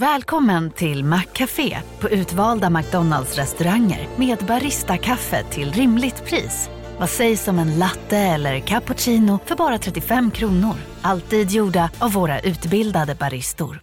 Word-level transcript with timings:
Välkommen 0.00 0.70
till 0.70 1.04
Maccafé 1.04 1.78
på 2.00 2.08
utvalda 2.08 2.70
McDonalds 2.70 3.36
restauranger 3.36 4.08
med 4.16 4.38
Baristakaffe 4.38 5.44
till 5.44 5.72
rimligt 5.72 6.24
pris. 6.24 6.70
Vad 6.98 7.10
sägs 7.10 7.48
om 7.48 7.58
en 7.58 7.78
latte 7.78 8.16
eller 8.16 8.60
cappuccino 8.60 9.38
för 9.44 9.56
bara 9.56 9.78
35 9.78 10.30
kronor? 10.30 10.74
Alltid 11.02 11.50
gjorda 11.50 11.90
av 11.98 12.12
våra 12.12 12.40
utbildade 12.40 13.14
baristor. 13.14 13.80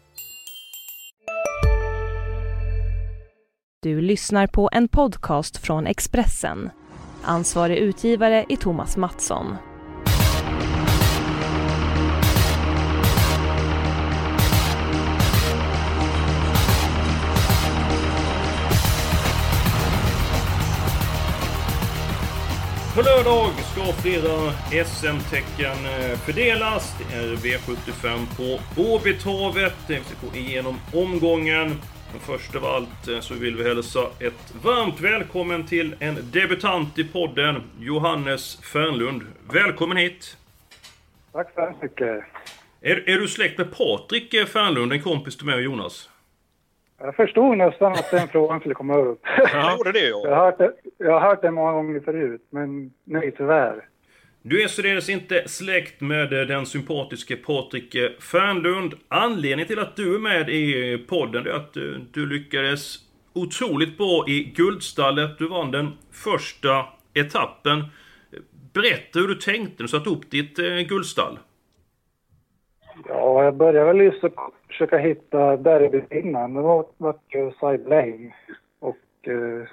Du 3.81 4.01
lyssnar 4.01 4.47
på 4.47 4.69
en 4.71 4.87
podcast 4.87 5.57
från 5.57 5.87
Expressen. 5.87 6.69
Ansvarig 7.23 7.77
utgivare 7.77 8.45
är 8.49 8.55
Thomas 8.55 8.97
Mattsson. 8.97 9.55
På 22.95 23.01
lördag 23.01 23.51
ska 23.71 23.93
flera 23.93 24.51
SM-tecken 24.85 25.85
eh, 25.85 26.17
fördelas. 26.17 26.95
Det 26.99 27.15
är 27.15 27.35
V75 27.35 28.25
på 28.37 28.81
Åbytravet. 28.81 29.73
Vi 29.87 29.99
ska 29.99 30.27
gå 30.27 30.35
igenom 30.35 30.79
omgången. 30.93 31.67
Men 32.11 32.19
först 32.21 32.55
av 32.55 32.65
allt 32.65 33.07
eh, 33.07 33.19
så 33.19 33.33
vill 33.33 33.55
vi 33.55 33.63
hälsa 33.63 33.99
ett 34.19 34.53
varmt 34.63 35.01
välkommen 35.01 35.65
till 35.65 35.95
en 35.99 36.17
debutant 36.31 36.99
i 36.99 37.03
podden, 37.03 37.61
Johannes 37.79 38.55
Fernlund. 38.55 39.21
Välkommen 39.53 39.97
hit! 39.97 40.37
Tack 41.31 41.53
så 41.55 41.73
mycket. 41.81 42.23
Är, 42.81 43.09
är 43.09 43.17
du 43.17 43.27
släkt 43.27 43.57
med 43.57 43.77
Patrik 43.77 44.47
Fernlund, 44.47 44.93
en 44.93 45.01
kompis 45.01 45.37
till 45.37 45.45
mig 45.45 45.55
och 45.55 45.61
Jonas? 45.61 46.09
Jag 47.03 47.15
förstod 47.15 47.57
nästan 47.57 47.91
att 47.91 48.11
den 48.11 48.27
frågan 48.27 48.59
skulle 48.59 48.75
komma 48.75 48.97
upp. 48.97 49.21
Ja, 49.53 49.75
gjorde 49.77 49.91
det 49.91 50.07
Jag 50.07 50.35
har 50.35 50.45
hört 50.45 50.57
det, 50.57 50.73
jag 50.97 51.11
har 51.11 51.19
hört 51.19 51.41
det 51.41 51.51
många 51.51 51.71
gånger 51.71 51.99
förut, 51.99 52.41
men 52.49 52.91
nej 53.03 53.33
tyvärr. 53.37 53.85
Du 54.41 54.63
är 54.63 54.67
således 54.67 55.09
inte 55.09 55.47
släkt 55.47 56.01
med 56.01 56.33
eh, 56.33 56.47
den 56.47 56.65
sympatiske 56.65 57.35
Patrik 57.35 57.95
eh, 57.95 58.11
Fernlund. 58.19 58.93
Anledningen 59.07 59.67
till 59.67 59.79
att 59.79 59.95
du 59.95 60.15
är 60.15 60.19
med 60.19 60.49
i 60.49 60.97
podden 61.09 61.47
är 61.47 61.51
att 61.51 61.77
eh, 61.77 61.83
du 62.11 62.25
lyckades 62.25 62.97
otroligt 63.33 63.97
bra 63.97 64.25
i 64.27 64.53
Guldstallet. 64.55 65.37
Du 65.39 65.47
vann 65.47 65.71
den 65.71 65.91
första 66.11 66.85
etappen. 67.13 67.83
Berätta 68.73 69.19
hur 69.19 69.27
du 69.27 69.35
tänkte 69.35 69.75
när 69.77 69.83
du 69.83 69.87
satte 69.87 70.09
upp 70.09 70.31
ditt 70.31 70.57
Guldstall. 70.87 71.39
Ja, 73.07 73.43
jag 73.43 73.55
började 73.55 73.85
väl 73.85 74.01
just 74.01 74.23
att 74.23 74.33
försöka 74.73 74.97
hitta 74.97 75.57
derbyt 75.57 76.11
innan. 76.11 76.53
Det 76.53 76.61
var, 76.61 76.85
var 76.97 77.15
ju 77.27 77.51
Side 77.51 77.87
Lane. 77.87 78.33
Och 78.79 79.27
eh, 79.27 79.67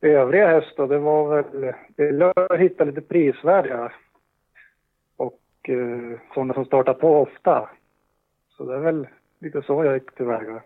övriga 0.00 0.48
hästar, 0.48 0.88
det 0.88 0.98
var 0.98 1.36
väl... 1.36 1.74
Jag 1.96 2.58
hittade 2.58 2.90
lite 2.90 3.08
prisvärda. 3.08 3.92
Och 5.16 5.40
eh, 5.62 6.18
sådana 6.34 6.54
som 6.54 6.64
startar 6.64 6.94
på 6.94 7.22
ofta. 7.22 7.70
Så 8.56 8.64
det 8.64 8.74
är 8.74 8.80
väl 8.80 9.06
lite 9.40 9.62
så 9.62 9.84
jag 9.84 9.94
gick 9.94 10.14
tillväga. 10.14 10.62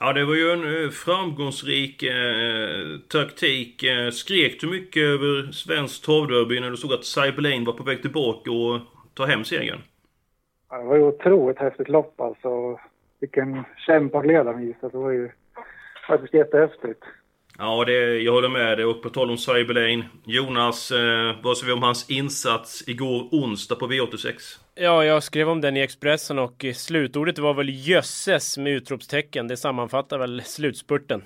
Ja, 0.00 0.12
det 0.12 0.24
var 0.24 0.34
ju 0.34 0.50
en 0.50 0.84
eh, 0.84 0.90
framgångsrik 0.90 2.02
eh, 2.02 2.98
taktik. 3.08 3.82
Eh, 3.82 4.10
skrek 4.10 4.60
du 4.60 4.70
mycket 4.70 5.02
över 5.02 5.52
svensk 5.52 6.04
travderby 6.04 6.60
när 6.60 6.70
du 6.70 6.76
såg 6.76 6.92
att 6.92 7.04
Cyberlane 7.04 7.66
var 7.66 7.72
på 7.72 7.82
väg 7.82 8.02
tillbaka 8.02 8.50
och 8.50 8.80
ta 9.14 9.24
hem 9.24 9.44
segern? 9.44 9.80
Ja, 10.70 10.78
det 10.78 10.84
var 10.84 10.96
ju 10.96 11.02
otroligt 11.02 11.58
häftigt 11.58 11.88
lopp 11.88 12.20
alltså. 12.20 12.78
Vilken 13.20 13.64
kämpagled 13.86 14.46
han 14.46 14.66
visade. 14.66 14.92
Det 14.92 14.98
var 14.98 15.10
ju 15.10 15.30
faktiskt 16.08 16.34
jättehäftigt. 16.34 17.02
Ja, 17.58 17.84
det, 17.84 18.18
jag 18.18 18.32
håller 18.32 18.48
med 18.48 18.78
dig. 18.78 18.84
Och 18.84 19.02
på 19.02 19.10
tal 19.10 19.30
om 19.30 19.38
Cyberlane. 19.38 20.04
Jonas, 20.24 20.90
eh, 20.90 21.36
vad 21.42 21.58
säger 21.58 21.66
vi 21.66 21.76
om 21.76 21.82
hans 21.82 22.10
insats 22.10 22.88
igår 22.88 23.28
onsdag 23.32 23.74
på 23.74 23.86
V86? 23.86 24.58
Ja, 24.74 25.04
jag 25.04 25.22
skrev 25.22 25.48
om 25.48 25.60
den 25.60 25.76
i 25.76 25.80
Expressen 25.80 26.38
och 26.38 26.64
slutordet 26.74 27.38
var 27.38 27.54
väl 27.54 27.88
jösses 27.88 28.58
med 28.58 28.72
utropstecken. 28.72 29.48
Det 29.48 29.56
sammanfattar 29.56 30.18
väl 30.18 30.42
slutspurten. 30.42 31.22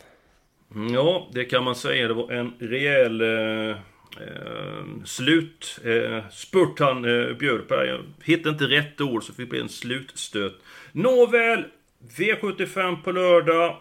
Mm, 0.74 0.94
ja, 0.94 1.28
det 1.32 1.44
kan 1.44 1.64
man 1.64 1.74
säga. 1.74 2.08
Det 2.08 2.14
var 2.14 2.32
en 2.32 2.52
rejäl 2.58 3.20
eh, 3.20 3.76
eh, 4.20 4.84
slut 5.04 5.80
eh, 5.84 6.28
spurt 6.30 6.80
han 6.80 7.04
eh, 7.04 7.36
bjöd 7.36 7.68
på. 7.68 7.74
Jag 7.74 8.00
hittade 8.24 8.48
inte 8.48 8.64
rätt 8.64 9.00
ord 9.00 9.24
så 9.24 9.32
det 9.36 9.46
bli 9.46 9.60
en 9.60 9.68
slutstöt. 9.68 10.54
Nåväl, 10.92 11.64
V75 12.08 13.02
på 13.02 13.12
lördag. 13.12 13.76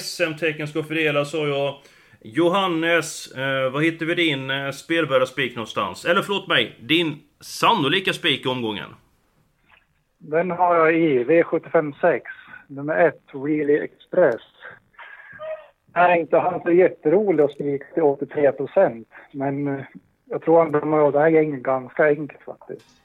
SM-tecken 0.00 0.68
ska 0.68 0.82
fördelas 0.82 1.30
sa 1.30 1.46
jag. 1.46 1.74
Johannes, 2.22 3.32
eh, 3.36 3.70
vad 3.72 3.84
hittar 3.84 4.06
vi 4.06 4.14
din 4.14 4.50
eh, 4.50 4.70
spelvärda 4.70 5.26
spik 5.26 5.56
någonstans? 5.56 6.04
Eller 6.04 6.22
förlåt 6.22 6.48
mig, 6.48 6.76
din 6.80 7.22
sannolika 7.40 8.12
spik 8.12 8.46
i 8.46 8.48
omgången? 8.48 8.94
Den 10.18 10.50
har 10.50 10.76
jag 10.76 10.94
i 10.94 11.24
V75 11.24 11.94
6. 12.00 12.24
Nummer 12.66 13.06
1, 13.06 13.14
Really 13.32 13.78
Express. 13.78 14.42
Är 15.92 16.16
inte 16.16 16.38
han 16.38 16.62
så 16.62 16.72
jätterolig 16.72 17.44
att 17.44 17.52
spika 17.52 17.84
till 17.94 18.02
83 18.02 18.52
procent. 18.52 19.08
Men 19.32 19.68
eh, 19.68 19.84
jag 20.24 20.42
tror 20.42 20.58
han 20.58 20.72
dömer 20.72 20.98
av 20.98 21.12
det 21.12 21.20
här 21.20 21.28
gänget 21.28 21.62
ganska 21.62 22.04
enkelt 22.04 22.42
faktiskt. 22.42 23.02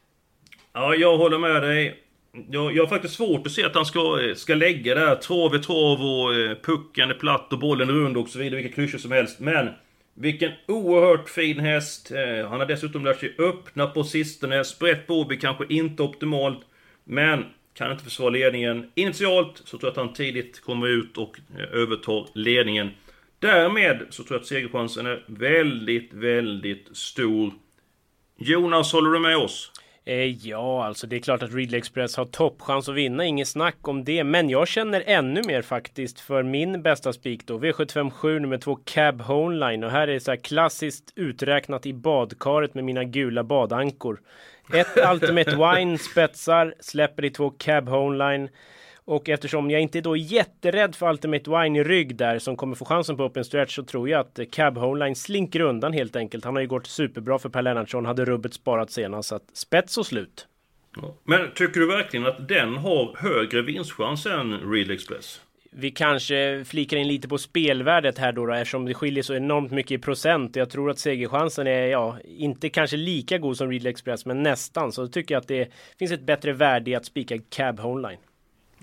Ja, 0.74 0.96
jag 0.96 1.18
håller 1.18 1.38
med 1.40 1.62
dig. 1.62 2.05
Jag, 2.50 2.76
jag 2.76 2.84
har 2.84 2.90
faktiskt 2.90 3.14
svårt 3.14 3.48
att 3.48 3.54
se 3.54 3.64
att 3.64 3.76
han 3.76 3.86
ska, 3.86 4.34
ska 4.36 4.56
lägga 4.56 4.96
det 4.96 5.02
här 5.02 5.16
trav 5.16 5.56
i 5.56 5.60
trav 5.60 6.02
och 6.02 6.36
eh, 6.36 6.58
pucken 6.64 7.10
är 7.10 7.14
platt 7.14 7.54
och 7.54 7.60
bollen 7.60 7.90
är 7.90 7.94
rund 7.94 8.18
och 8.18 8.30
så 8.30 8.40
vidare, 8.40 8.62
vilka 8.62 8.76
klyschor 8.76 8.98
som 8.98 9.12
helst. 9.12 9.40
Men 9.40 9.70
vilken 10.14 10.52
oerhört 10.68 11.30
fin 11.30 11.60
häst. 11.60 12.12
Eh, 12.12 12.50
han 12.50 12.60
har 12.60 12.68
dessutom 12.68 13.06
lärt 13.06 13.20
sig 13.20 13.36
öppna 13.38 13.88
på 13.88 14.04
sistone. 14.04 14.66
Sprätt 14.66 15.08
Bobi 15.08 15.38
kanske 15.38 15.66
inte 15.70 16.04
optimalt. 16.04 16.60
Men 17.04 17.46
kan 17.74 17.92
inte 17.92 18.04
försvara 18.04 18.30
ledningen. 18.30 18.92
Initialt 18.96 19.62
så 19.66 19.78
tror 19.78 19.84
jag 19.84 19.92
att 19.92 20.06
han 20.06 20.14
tidigt 20.14 20.62
kommer 20.62 20.88
ut 20.88 21.18
och 21.18 21.40
eh, 21.58 21.82
övertar 21.82 22.28
ledningen. 22.34 22.92
Därmed 23.40 24.06
så 24.10 24.24
tror 24.24 24.36
jag 24.36 24.42
att 24.42 24.48
segerchansen 24.48 25.06
är 25.06 25.24
väldigt, 25.28 26.14
väldigt 26.14 26.98
stor. 26.98 27.54
Jonas, 28.38 28.94
håller 28.94 29.12
du 29.12 29.20
med 29.20 29.38
oss? 29.38 29.72
Eh, 30.08 30.48
ja, 30.48 30.86
alltså 30.86 31.08
det 31.08 31.16
är 31.16 31.20
klart 31.20 31.44
att 31.44 31.54
Ridley 31.54 31.78
Express 31.78 32.18
har 32.18 32.26
toppchans 32.26 32.90
att 32.90 32.96
vinna, 32.96 33.26
inget 33.26 33.48
snack 33.48 33.88
om 33.88 34.04
det. 34.04 34.24
Men 34.24 34.50
jag 34.50 34.68
känner 34.68 35.04
ännu 35.06 35.42
mer 35.44 35.62
faktiskt 35.62 36.20
för 36.20 36.44
min 36.44 36.82
bästa 36.82 37.14
spik 37.14 37.46
då. 37.48 37.60
V757 37.60 38.40
nummer 38.40 38.58
2 38.58 38.76
Cab 38.84 39.22
Honeline. 39.22 39.84
Och 39.84 39.92
här 39.92 40.08
är 40.08 40.14
det 40.14 40.20
så 40.20 40.32
här 40.32 40.38
klassiskt 40.38 41.14
uträknat 41.16 41.86
i 41.86 41.94
badkaret 41.94 42.74
med 42.74 42.84
mina 42.84 43.04
gula 43.04 43.44
badankor. 43.44 44.22
Ett 44.74 44.98
Ultimate 45.12 45.52
Wine 45.56 45.98
spetsar, 45.98 46.74
släpper 46.80 47.26
i 47.26 47.30
två 47.30 47.50
Cab 47.50 47.90
Honeline. 47.90 48.50
Och 49.08 49.30
eftersom 49.30 49.72
jag 49.72 49.82
inte 49.82 49.98
är 49.98 50.02
då 50.02 50.18
jätterädd 50.18 50.96
för 50.96 51.10
Ultimate 51.10 51.50
Wine 51.50 51.80
i 51.80 51.84
rygg 51.84 52.16
där 52.16 52.40
som 52.40 52.56
kommer 52.56 52.76
få 52.76 52.86
chansen 52.86 53.18
på 53.18 53.24
Open 53.24 53.46
Stretch 53.46 53.76
så 53.76 53.84
tror 53.84 54.10
jag 54.10 54.20
att 54.20 54.40
Cab 54.52 54.78
Homeline 54.78 55.16
slinker 55.16 55.60
undan 55.60 55.94
helt 55.94 56.16
enkelt. 56.16 56.46
Han 56.46 56.56
har 56.56 56.62
ju 56.62 56.68
gått 56.68 56.88
superbra 56.88 57.40
för 57.40 57.50
Per 57.50 57.62
Lennartsson, 57.62 58.06
hade 58.06 58.26
rubbet 58.26 58.54
sparat 58.54 58.92
senast 58.92 59.30
så 59.30 59.36
att 59.36 59.50
spets 59.54 59.98
och 59.98 60.06
slut. 60.06 60.48
Men 61.24 61.52
tycker 61.56 61.80
du 61.80 61.88
verkligen 61.88 62.26
att 62.26 62.48
den 62.48 62.78
har 62.78 63.16
högre 63.18 63.62
vinstchans 63.62 64.26
än 64.26 64.72
Real 64.72 64.92
Express? 64.92 65.42
Vi 65.72 65.92
kanske 65.92 66.66
flikar 66.66 66.98
in 66.98 67.08
lite 67.08 67.28
på 67.28 67.38
spelvärdet 67.38 68.18
här 68.18 68.32
då, 68.32 68.46
då 68.46 68.54
eftersom 68.54 68.86
det 68.86 68.94
skiljer 68.94 69.24
så 69.24 69.36
enormt 69.36 69.72
mycket 69.72 69.92
i 69.92 69.98
procent. 69.98 70.56
Jag 70.56 70.70
tror 70.70 70.90
att 70.90 71.00
segerchansen 71.00 71.68
är, 71.68 71.88
ja, 71.88 72.18
inte 72.24 72.70
kanske 72.70 72.98
lika 72.98 73.38
god 73.38 73.58
som 73.58 73.72
Real 73.72 73.86
Express, 73.86 74.26
men 74.26 74.44
nästan. 74.44 74.92
Så 74.92 75.08
tycker 75.08 75.36
jag 75.36 75.42
att 75.42 75.48
det 75.48 75.72
finns 76.00 76.12
ett 76.12 76.22
bättre 76.22 76.54
värde 76.54 76.92
i 76.92 76.96
att 76.96 77.06
spika 77.06 77.38
Cab 77.50 77.80
Homeline. 77.80 78.20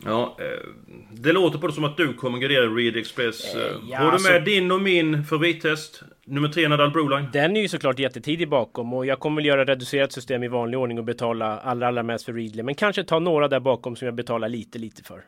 Ja, 0.04 0.36
eh, 0.38 0.68
det 1.12 1.32
låter 1.32 1.58
på 1.58 1.66
det 1.66 1.72
som 1.72 1.84
att 1.84 1.96
du 1.96 2.12
kommer 2.12 2.38
gardera 2.38 2.66
Reed 2.66 2.96
Express. 2.96 3.54
Eh, 3.54 3.60
ja, 3.90 3.98
Har 3.98 4.04
du 4.04 4.10
med 4.10 4.14
alltså, 4.14 4.38
din 4.38 4.72
och 4.72 4.80
min 4.80 5.24
favorithäst? 5.24 6.02
Nummer 6.24 6.48
tre 6.48 6.68
Nadal 6.68 6.90
Broline? 6.90 7.28
Den 7.32 7.56
är 7.56 7.60
ju 7.60 7.68
såklart 7.68 7.98
jättetidig 7.98 8.48
bakom 8.48 8.92
och 8.92 9.06
jag 9.06 9.20
kommer 9.20 9.36
väl 9.36 9.46
göra 9.46 9.64
reducerat 9.64 10.12
system 10.12 10.42
i 10.42 10.48
vanlig 10.48 10.78
ordning 10.78 10.98
och 10.98 11.04
betala 11.04 11.58
allra, 11.58 11.88
allra 11.88 12.02
mest 12.02 12.24
för 12.24 12.32
Readley. 12.32 12.62
Men 12.62 12.74
kanske 12.74 13.04
ta 13.04 13.18
några 13.18 13.48
där 13.48 13.60
bakom 13.60 13.96
som 13.96 14.06
jag 14.06 14.14
betalar 14.14 14.48
lite, 14.48 14.78
lite 14.78 15.02
för. 15.02 15.24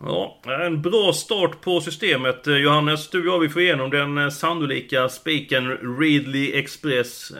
Ja, 0.00 0.40
en 0.64 0.82
bra 0.82 1.12
start 1.12 1.60
på 1.60 1.80
systemet 1.80 2.46
eh, 2.46 2.56
Johannes. 2.56 3.10
Du 3.10 3.20
och 3.20 3.34
jag 3.34 3.38
vi 3.38 3.48
får 3.48 3.62
igenom 3.62 3.90
den 3.90 4.32
sannolika 4.32 5.08
spiken 5.08 5.68
Readly 6.00 6.58
Express. 6.58 7.32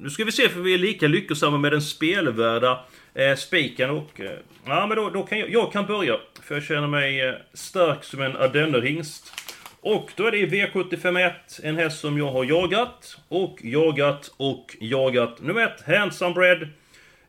Nu 0.00 0.10
ska 0.10 0.24
vi 0.24 0.32
se 0.32 0.48
för 0.48 0.60
vi 0.60 0.74
är 0.74 0.78
lika 0.78 1.08
lyckosamma 1.08 1.58
med 1.58 1.72
den 1.72 1.82
spelvärda 1.82 2.80
eh, 3.14 3.34
spiken 3.36 3.90
och... 3.90 4.20
Eh, 4.20 4.30
ja 4.66 4.86
men 4.86 4.96
då, 4.96 5.10
då 5.10 5.22
kan 5.22 5.38
jag, 5.38 5.50
jag 5.50 5.72
kan 5.72 5.86
börja. 5.86 6.16
För 6.42 6.54
jag 6.54 6.64
känner 6.64 6.88
mig 6.88 7.20
eh, 7.20 7.34
stark 7.54 8.04
som 8.04 8.22
en 8.22 8.36
ardennerhingst. 8.36 9.32
Och 9.80 10.10
då 10.16 10.26
är 10.26 10.30
det 10.30 10.46
V751, 10.46 11.32
en 11.62 11.76
häst 11.76 12.00
som 12.00 12.18
jag 12.18 12.32
har 12.32 12.44
jagat. 12.44 13.18
Och 13.28 13.58
jagat 13.62 14.34
och 14.36 14.76
jagat. 14.80 15.42
Nummer 15.42 15.62
ett, 15.62 15.84
Handsome 15.86 16.34
Bread. 16.34 16.68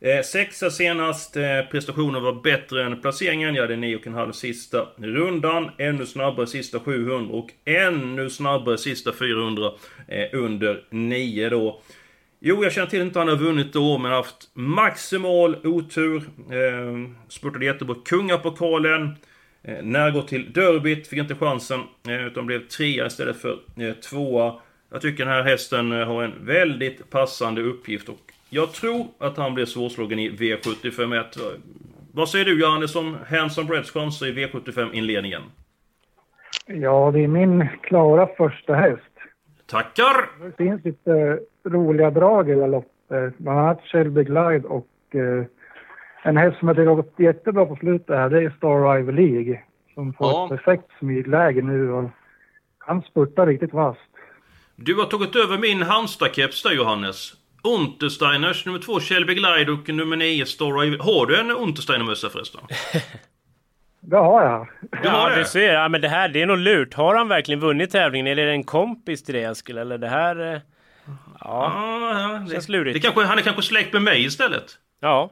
Eh, 0.04 0.22
sexa 0.22 0.70
senast, 0.70 1.38
eh, 1.38 1.62
prestationen 1.72 2.24
var 2.24 2.34
bättre 2.34 2.84
än 2.84 3.02
placeringen. 3.02 3.56
Jag 3.56 3.64
hade 3.64 3.76
9,5 3.76 4.32
sista 4.32 4.88
rundan. 4.98 5.72
Ännu 5.78 6.06
snabbare 6.06 6.48
sista 6.48 6.80
700 6.80 7.36
och 7.36 7.50
ännu 7.66 8.30
snabbare 8.30 8.78
sista 8.78 9.14
400 9.14 9.72
eh, 10.08 10.28
under 10.34 10.84
9 10.90 11.50
då. 11.50 11.82
Jo, 12.44 12.64
jag 12.64 12.72
känner 12.72 12.88
till 12.88 13.02
att 13.02 13.06
inte 13.06 13.20
han 13.20 13.28
har 13.28 13.36
vunnit 13.36 13.74
då, 13.74 13.98
men 13.98 14.12
haft 14.12 14.50
maximal 14.54 15.68
otur. 15.68 16.24
Eh, 16.52 17.10
spurtade 17.28 17.66
jättebra. 17.66 17.96
Kungapokalen. 18.06 19.16
Eh, 19.64 19.84
närgått 19.84 20.28
till 20.28 20.54
derbyt, 20.54 21.08
fick 21.08 21.20
inte 21.20 21.36
chansen. 21.36 21.80
Eh, 22.08 22.28
utan 22.28 22.46
blev 22.46 22.68
trea 22.68 23.06
istället 23.06 23.38
för 23.42 23.60
eh, 23.78 23.94
tvåa. 23.94 24.56
Jag 24.92 25.02
tycker 25.02 25.26
den 25.26 25.34
här 25.34 25.44
hästen 25.44 25.92
eh, 25.92 26.08
har 26.08 26.24
en 26.24 26.34
väldigt 26.42 27.10
passande 27.10 27.62
uppgift. 27.62 28.10
Och 28.10 28.34
jag 28.50 28.74
tror 28.74 29.08
att 29.18 29.38
han 29.38 29.54
blir 29.54 29.66
svårslagen 29.66 30.20
i 30.20 30.30
V75 30.30 31.24
Vad 32.12 32.30
säger 32.30 32.46
du 32.46 32.62
Johannes 32.62 32.96
om 32.96 33.18
Hanson 33.30 33.68
Reds 33.72 33.92
chanser 33.92 34.26
i 34.26 34.46
V75-inledningen? 34.46 35.42
Ja, 36.66 37.12
det 37.14 37.24
är 37.24 37.28
min 37.28 37.68
klara 37.84 38.28
första 38.38 38.76
häst. 38.76 39.04
Tackar! 39.66 40.46
Det 40.46 40.58
finns 40.58 40.86
lite 40.86 41.40
roliga 41.64 42.12
drag 42.12 42.50
i 42.50 42.54
det 42.54 42.68
loppet. 42.68 43.38
Bland 43.38 43.60
annat 43.60 43.82
Shelby 43.84 44.24
Glide 44.24 44.68
och 44.68 45.16
eh, 45.16 45.46
en 46.24 46.38
häst 46.38 46.60
som 46.60 46.68
jag 46.68 46.78
tycker 46.78 46.88
har 46.88 46.96
gått 46.96 47.20
jättebra 47.20 47.66
på 47.66 47.76
slutet 47.76 48.16
här, 48.16 48.30
det 48.30 48.44
är 48.44 48.50
Star 48.50 48.96
Rival 48.96 49.16
League. 49.16 49.62
Som 49.94 50.14
får 50.14 50.28
ja. 50.28 50.44
ett 50.44 50.50
perfekt 50.50 50.90
smygläge 51.00 51.62
nu 51.62 51.92
och 51.92 52.10
kan 52.86 53.02
spurta 53.02 53.46
riktigt 53.46 53.74
vasst. 53.74 54.00
Du 54.76 54.96
har 54.96 55.06
tagit 55.06 55.36
över 55.36 55.58
min 55.58 55.84
Halmstad-keps 55.84 56.64
där 56.64 56.76
Johannes. 56.76 57.34
Untersteiners 57.64 58.66
nummer 58.66 58.80
två 58.80 59.00
Shelby 59.00 59.34
Glide 59.34 59.72
och 59.72 59.90
nummer 59.90 60.16
nio 60.16 60.46
Star 60.46 60.80
Rival. 60.80 61.00
Har 61.00 61.26
du 61.26 61.40
en 61.40 61.52
Untersteiner-mössa 61.52 62.30
förresten? 62.30 62.62
Det 64.04 64.18
har 64.18 64.44
jag. 64.44 64.68
Du 65.04 65.10
har 65.10 65.30
ja, 65.30 65.38
du 65.38 65.46
ser. 65.46 65.74
Ja, 65.74 65.90
men 65.90 66.02
det 66.02 66.08
här, 66.08 66.30
det 66.30 66.42
är 66.42 66.46
nog 66.46 66.58
lurt. 66.58 66.94
Har 66.94 67.16
han 67.16 67.28
verkligen 67.28 67.60
vunnit 67.60 67.92
tävlingen? 67.92 68.28
Eller 68.28 68.44
är 68.44 68.48
det 68.48 68.54
en 68.54 68.64
kompis 68.64 69.24
till 69.24 69.36
det 69.36 69.44
Eskil? 69.44 69.78
Eller 69.78 69.98
det 69.98 70.08
här... 70.08 70.62
Eh, 71.08 71.14
ja, 71.40 72.22
ja 72.22 72.44
det 72.48 72.54
känns 72.54 72.70
lurigt. 72.70 72.94
Det 72.94 73.00
kanske, 73.00 73.24
han 73.24 73.38
är 73.38 73.42
kanske 73.42 73.62
släkt 73.62 73.94
med 73.94 74.02
mig 74.02 74.26
istället? 74.26 74.78
Ja. 75.00 75.32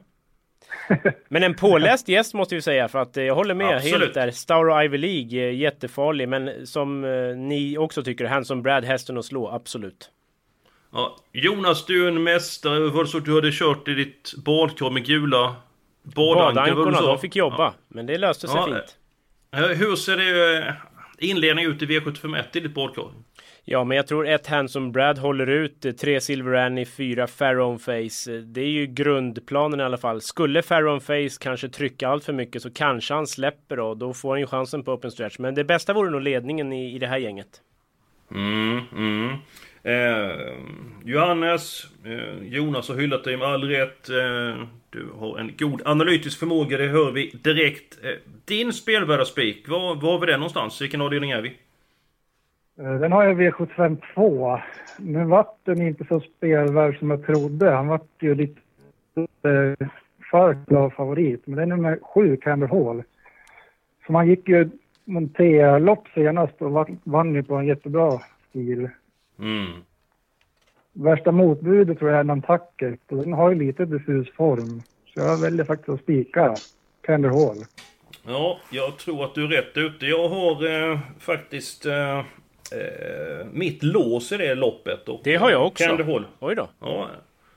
Men 1.28 1.42
en 1.42 1.54
påläst 1.54 2.08
gäst 2.08 2.34
måste 2.34 2.54
vi 2.54 2.62
säga 2.62 2.88
för 2.88 2.98
att 2.98 3.16
eh, 3.16 3.24
jag 3.24 3.34
håller 3.34 3.54
med 3.54 3.76
Absolut. 3.76 4.00
helt 4.00 4.14
där. 4.14 4.30
Star 4.30 4.82
Ivy 4.82 4.98
League, 4.98 5.48
eh, 5.48 5.54
jättefarlig. 5.54 6.28
Men 6.28 6.66
som 6.66 7.00
ni 7.48 7.78
också 7.78 8.02
tycker, 8.02 8.24
Hanson 8.24 8.62
Brad, 8.62 8.84
hästen 8.84 9.18
att 9.18 9.24
slå, 9.24 9.48
absolut. 9.48 10.10
Ja, 10.92 11.16
Jonas, 11.32 11.86
du 11.86 12.04
är 12.04 12.08
en 12.08 12.22
mästare. 12.22 12.78
Var 12.78 13.04
det 13.04 13.10
så 13.10 13.18
att 13.18 13.24
du 13.24 13.34
hade 13.34 13.52
kört 13.52 13.88
i 13.88 13.94
ditt 13.94 14.32
badkar 14.44 14.90
med 14.90 15.04
gula 15.04 15.56
Badankorna, 16.02 17.00
de 17.00 17.18
fick 17.18 17.36
jobba. 17.36 17.62
Ja. 17.62 17.74
Men 17.88 18.06
det 18.06 18.18
löste 18.18 18.48
sig 18.48 18.56
ja, 18.56 18.66
fint. 18.66 18.96
Hur 19.78 19.96
ser 19.96 20.16
det 20.16 20.58
eh, 20.58 20.74
inledning 21.18 21.64
ut 21.64 21.82
i 21.82 21.86
V751 21.86 22.44
i 22.52 22.60
ditt 22.60 22.74
badkar? 22.74 23.04
Ja, 23.64 23.84
men 23.84 23.96
jag 23.96 24.06
tror 24.06 24.28
ett 24.28 24.46
Handsome 24.46 24.90
Brad 24.90 25.18
håller 25.18 25.46
ut, 25.46 25.84
eh, 25.84 25.92
tre 25.92 26.20
Silver 26.20 26.52
Annie, 26.52 26.84
fyra 26.84 27.26
Pharaoh 27.26 27.78
Face. 27.78 28.32
Eh, 28.32 28.40
det 28.44 28.60
är 28.60 28.68
ju 28.68 28.86
grundplanen 28.86 29.80
i 29.80 29.82
alla 29.82 29.98
fall. 29.98 30.20
Skulle 30.20 30.62
Pharaoh 30.62 31.00
Face 31.00 31.38
kanske 31.40 31.68
trycka 31.68 32.08
allt 32.08 32.24
för 32.24 32.32
mycket 32.32 32.62
så 32.62 32.70
kanske 32.70 33.14
han 33.14 33.26
släpper 33.26 33.76
då. 33.76 33.94
Då 33.94 34.14
får 34.14 34.30
han 34.30 34.40
ju 34.40 34.46
chansen 34.46 34.82
på 34.82 34.92
open 34.92 35.10
stretch. 35.10 35.38
Men 35.38 35.54
det 35.54 35.64
bästa 35.64 35.92
vore 35.92 36.10
nog 36.10 36.22
ledningen 36.22 36.72
i, 36.72 36.94
i 36.94 36.98
det 36.98 37.06
här 37.06 37.18
gänget. 37.18 37.60
Mm, 38.30 38.80
mm. 38.96 39.36
Eh, 39.82 40.54
Johannes, 41.04 41.86
eh, 42.04 42.46
Jonas 42.46 42.88
har 42.88 42.96
hyllat 42.96 43.24
dig 43.24 43.36
med 43.36 43.48
all 43.48 43.64
rätt. 43.64 44.08
Eh, 44.08 44.64
du 44.90 45.08
har 45.18 45.38
en 45.38 45.52
god 45.58 45.82
analytisk 45.84 46.38
förmåga, 46.38 46.78
det 46.78 46.86
hör 46.86 47.10
vi 47.10 47.30
direkt. 47.42 48.04
Eh, 48.04 48.10
din 48.44 48.72
spelvärda 48.72 49.24
spik, 49.24 49.68
var, 49.68 49.94
var 49.94 50.12
har 50.12 50.18
vi 50.18 50.26
den 50.26 50.40
någonstans? 50.40 50.80
Vilken 50.80 51.00
avdelning 51.00 51.30
är 51.30 51.42
vi? 51.42 51.56
Eh, 52.80 52.94
den 52.94 53.12
har 53.12 53.24
jag 53.24 53.40
V752. 53.40 54.60
Nu 54.98 55.24
vart 55.24 55.58
den 55.64 55.82
inte 55.82 56.04
så 56.04 56.20
spelvärd 56.20 56.98
som 56.98 57.10
jag 57.10 57.26
trodde. 57.26 57.70
Han 57.70 57.88
vart 57.88 58.08
ju 58.20 58.34
lite 58.34 58.60
eh, 59.16 59.88
för 60.30 60.64
klar 60.66 60.90
favorit. 60.90 61.46
Men 61.46 61.56
det 61.56 61.62
är 61.62 61.66
nummer 61.66 61.98
sju, 62.02 62.36
Camber 62.36 62.66
Hall. 62.66 63.02
Så 64.06 64.12
man 64.12 64.28
gick 64.28 64.48
ju 64.48 64.70
Monté-lopp 65.04 66.08
senast 66.14 66.62
och 66.62 66.88
vann 67.04 67.34
ju 67.34 67.42
på 67.42 67.54
en 67.54 67.66
jättebra 67.66 68.20
stil. 68.48 68.88
Mm. 69.38 69.72
Värsta 70.92 71.32
motbudet 71.32 71.98
tror 71.98 72.10
jag 72.10 72.20
är 72.20 72.24
Nantucket 72.24 73.00
och 73.12 73.16
den 73.16 73.32
har 73.32 73.50
ju 73.50 73.58
lite 73.58 73.84
diffus 73.84 74.32
form. 74.32 74.82
Så 75.14 75.20
jag 75.20 75.40
väljer 75.40 75.64
faktiskt 75.64 75.88
att 75.88 76.00
spika 76.00 76.54
Tender 77.06 77.28
Hall. 77.28 77.64
Ja, 78.26 78.58
jag 78.70 78.98
tror 78.98 79.24
att 79.24 79.34
du 79.34 79.44
är 79.44 79.48
rätt 79.48 79.76
ute. 79.76 80.06
Jag 80.06 80.28
har 80.28 80.90
eh, 80.92 80.98
faktiskt 81.18 81.86
eh, 81.86 82.22
eh, 82.72 83.46
mitt 83.52 83.82
lås 83.82 84.32
i 84.32 84.36
det 84.36 84.54
loppet. 84.54 85.08
Och, 85.08 85.20
det 85.24 85.36
har 85.36 85.50
jag 85.50 85.66
också. 85.66 85.84
Tender 85.84 86.04
Hall. 86.04 86.24
Oj 86.38 86.54
då. 86.54 86.68
Ja, 86.80 87.10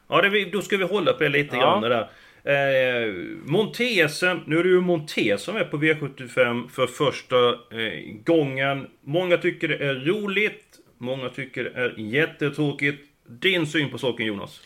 ja 0.10 0.22
det, 0.22 0.46
då 0.46 0.62
ska 0.62 0.78
vi 0.78 0.84
hålla 0.84 1.14
på 1.14 1.24
det 1.24 1.30
lite 1.30 1.56
ja. 1.56 1.62
grann 1.62 1.82
där. 1.82 2.10
Eh, 2.46 3.14
Montese, 3.46 4.40
nu 4.46 4.60
är 4.60 4.64
det 4.64 4.70
ju 4.70 4.82
Montese 4.82 5.38
som 5.38 5.56
är 5.56 5.64
på 5.64 5.78
V75 5.78 6.70
för 6.70 6.88
första 6.88 7.50
eh, 7.50 8.14
gången. 8.26 8.88
Många 9.02 9.38
tycker 9.38 9.68
det 9.68 9.78
är 9.78 9.96
roligt. 9.96 10.80
Många 10.98 11.30
tycker 11.30 11.64
det 11.64 11.82
är 11.82 11.94
jättetråkigt. 11.98 13.10
Din 13.28 13.68
syn 13.68 13.90
på 13.90 13.98
saken 13.98 14.26
Jonas? 14.26 14.62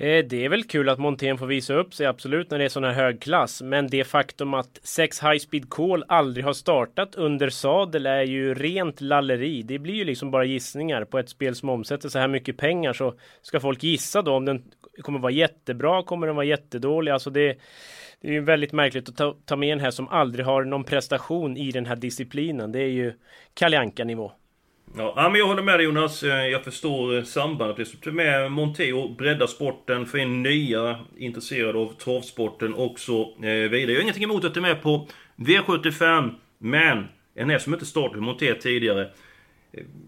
Eh, 0.00 0.24
det 0.24 0.44
är 0.44 0.48
väl 0.48 0.64
kul 0.64 0.88
att 0.88 0.98
Montén 0.98 1.38
får 1.38 1.46
visa 1.46 1.74
upp 1.74 1.94
sig 1.94 2.06
absolut 2.06 2.50
när 2.50 2.58
det 2.58 2.64
är 2.64 2.68
sån 2.68 2.84
här 2.84 2.92
hög 2.92 3.20
klass. 3.22 3.62
Men 3.62 3.86
det 3.86 4.04
faktum 4.04 4.54
att 4.54 4.80
sex 4.82 5.22
High 5.22 5.38
Speed 5.38 5.70
Call 5.70 6.04
aldrig 6.08 6.44
har 6.44 6.52
startat 6.52 7.14
under 7.14 7.50
sadel 7.50 8.06
är 8.06 8.22
ju 8.22 8.54
rent 8.54 9.00
lalleri. 9.00 9.62
Det 9.62 9.78
blir 9.78 9.94
ju 9.94 10.04
liksom 10.04 10.30
bara 10.30 10.44
gissningar 10.44 11.04
på 11.04 11.18
ett 11.18 11.28
spel 11.28 11.54
som 11.54 11.68
omsätter 11.68 12.08
så 12.08 12.18
här 12.18 12.28
mycket 12.28 12.56
pengar 12.56 12.92
så 12.92 13.14
ska 13.42 13.60
folk 13.60 13.82
gissa 13.82 14.22
då 14.22 14.34
om 14.34 14.44
den 14.44 14.62
kommer 15.02 15.18
vara 15.18 15.32
jättebra, 15.32 16.02
kommer 16.02 16.26
den 16.26 16.36
vara 16.36 16.46
jättedålig? 16.46 17.12
Alltså 17.12 17.30
det, 17.30 17.58
det 18.20 18.28
är 18.28 18.32
ju 18.32 18.40
väldigt 18.40 18.72
märkligt 18.72 19.08
att 19.08 19.16
ta, 19.16 19.36
ta 19.44 19.56
med 19.56 19.72
en 19.72 19.80
här 19.80 19.90
som 19.90 20.08
aldrig 20.08 20.46
har 20.46 20.64
någon 20.64 20.84
prestation 20.84 21.56
i 21.56 21.70
den 21.70 21.86
här 21.86 21.96
disciplinen. 21.96 22.72
Det 22.72 22.80
är 22.80 22.90
ju 22.90 23.12
Kalle 23.54 23.90
nivå 24.04 24.32
Ja, 24.96 25.28
men 25.32 25.34
jag 25.34 25.46
håller 25.46 25.62
med 25.62 25.78
dig 25.78 25.84
Jonas. 25.84 26.22
Eh, 26.22 26.46
jag 26.46 26.64
förstår 26.64 27.16
eh, 27.16 27.22
sambandet. 27.22 28.06
Med 28.06 28.52
Monteo, 28.52 29.08
bredda 29.08 29.46
sporten, 29.46 30.06
få 30.06 30.18
in 30.18 30.42
nya 30.42 30.98
intresserade 31.18 31.78
av 31.78 31.92
travsporten 31.98 32.74
och 32.74 32.98
så 32.98 33.20
eh, 33.22 33.42
vidare. 33.42 33.90
Jag 33.90 33.96
har 33.96 34.02
ingenting 34.02 34.24
emot 34.24 34.44
att 34.44 34.54
du 34.54 34.60
är 34.60 34.62
med 34.62 34.82
på 34.82 35.08
V75, 35.36 36.30
men 36.58 37.08
en 37.34 37.50
häst 37.50 37.64
som 37.64 37.74
inte 37.74 37.86
startat 37.86 38.22
Monteo 38.22 38.54
tidigare. 38.54 39.10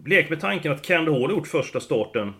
Lek 0.05 0.29
med 0.29 0.41
tanken 0.41 0.71
att 0.71 0.81
Candy 0.81 1.11
Hall 1.11 1.31
gjort 1.31 1.47
första 1.47 1.79
starten 1.79 2.33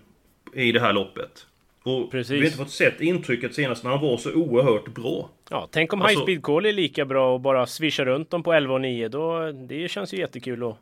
i 0.54 0.72
det 0.72 0.80
här 0.80 0.94
loppet. 0.94 1.46
Och 1.84 2.12
Precis. 2.12 2.32
vi 2.32 2.38
har 2.38 2.46
inte 2.46 2.58
fått 2.58 2.72
sett 2.72 3.02
intrycket 3.02 3.56
senast 3.56 3.84
när 3.84 3.92
han 3.92 4.02
var 4.02 4.18
så 4.18 4.34
oerhört 4.34 4.88
bra. 4.88 5.30
Ja, 5.50 5.68
tänk 5.72 5.94
om 5.94 6.02
alltså, 6.02 6.20
High 6.20 6.24
Speed 6.24 6.44
Call 6.44 6.66
är 6.66 6.74
lika 6.74 7.06
bra 7.06 7.34
och 7.34 7.42
bara 7.42 7.66
swisha 7.66 8.06
runt 8.06 8.30
dem 8.30 8.44
på 8.44 8.54
11 8.54 8.74
och 8.74 8.82
9. 8.82 9.08
Då, 9.08 9.52
det 9.52 9.92
känns 9.92 10.14
ju 10.14 10.18
jättekul 10.18 10.64
att 10.64 10.78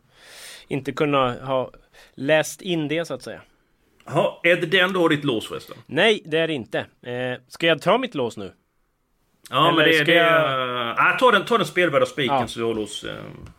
inte 0.70 0.92
kunna 0.92 1.44
ha 1.44 1.70
läst 2.14 2.62
in 2.62 2.88
det 2.88 3.04
så 3.04 3.14
att 3.14 3.22
säga. 3.22 3.40
Ja, 4.06 4.40
är 4.42 4.56
det 4.56 4.66
den 4.66 4.92
du 4.92 4.98
har 4.98 5.08
ditt 5.08 5.24
lås 5.24 5.48
förresten? 5.48 5.76
Nej, 5.86 6.22
det 6.24 6.38
är 6.38 6.48
det 6.48 6.54
inte. 6.54 6.78
Eh, 6.78 7.40
ska 7.48 7.66
jag 7.66 7.82
ta 7.82 7.98
mitt 7.98 8.14
lås 8.14 8.36
nu? 8.36 8.52
Ja, 9.50 9.68
Eller 9.68 9.76
men 9.76 9.84
det 9.84 9.98
är... 9.98 10.04
Det, 10.04 10.14
jag... 10.14 11.12
äh, 11.12 11.16
ta, 11.18 11.30
den, 11.30 11.44
ta 11.44 11.58
den 11.58 11.66
spelvärda 11.66 12.06
spiken 12.06 12.36
ja. 12.36 12.46
så 12.46 12.58
du 12.58 12.64
har 12.64 12.74
lås. 12.74 13.04
Eh, 13.04 13.14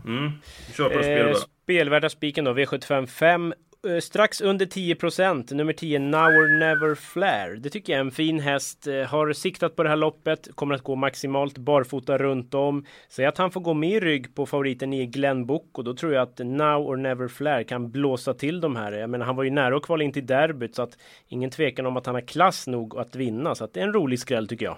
mm. 0.06 0.32
Kör 0.78 0.90
på 0.90 0.94
den 0.94 1.04
spelvärda. 1.04 1.30
Eh, 1.30 1.36
spelvärda 1.64 2.10
spiken 2.10 2.46
då, 2.46 2.54
V75 2.54 3.08
5. 3.08 3.54
Eh, 3.88 4.00
strax 4.00 4.42
under 4.42 4.66
10% 4.66 5.52
Nummer 5.52 5.74
10 5.74 6.00
Now 6.00 6.20
or 6.20 6.60
Never 6.60 6.96
Flare. 6.96 7.56
Det 7.56 7.70
tycker 7.70 7.94
jag 7.94 7.98
är 7.98 8.06
en 8.06 8.12
fin 8.12 8.40
häst. 8.40 8.88
Eh, 8.88 9.04
har 9.04 9.34
siktat 9.34 9.76
på 9.76 9.84
det 9.84 9.90
här 9.90 9.96
loppet. 9.96 10.56
Kommer 10.56 10.76
att 10.76 10.82
gå 10.82 10.96
maximalt 10.96 11.58
barfota 11.58 12.18
runt 12.18 12.54
om. 12.54 12.86
Säg 13.10 13.26
att 13.26 13.38
han 13.38 13.52
får 13.52 13.62
gå 13.62 13.74
med 13.74 13.90
i 13.90 14.00
rygg 14.00 14.36
på 14.36 14.46
favoriten 14.46 14.94
i 14.94 15.06
Glenn 15.06 15.46
Book 15.46 15.78
och 15.78 15.84
då 15.84 15.94
tror 15.94 16.14
jag 16.14 16.22
att 16.22 16.40
Now 16.40 16.88
or 16.88 16.96
Never 16.98 17.28
Flare 17.28 17.64
kan 17.64 17.92
blåsa 17.92 18.34
till 18.34 18.62
de 18.62 18.76
här. 18.76 18.92
Jag 18.92 19.10
menar, 19.10 19.26
han 19.26 19.36
var 19.36 19.44
ju 19.44 19.50
nära 19.50 19.78
att 19.78 19.84
kvala 19.84 20.04
in 20.04 20.14
till 20.14 20.26
derbyt 20.26 20.76
så 20.76 20.82
att 20.82 20.98
ingen 21.28 21.50
tvekan 21.50 21.86
om 21.86 21.98
att 21.98 22.06
han 22.06 22.16
har 22.16 22.22
klass 22.22 22.68
nog 22.68 22.98
att 22.98 23.16
vinna. 23.16 23.56
Så 23.56 23.64
att 23.64 23.74
det 23.74 23.80
är 23.80 23.84
en 23.84 23.94
rolig 23.94 24.20
skräll 24.20 24.48
tycker 24.48 24.66
jag. 24.66 24.78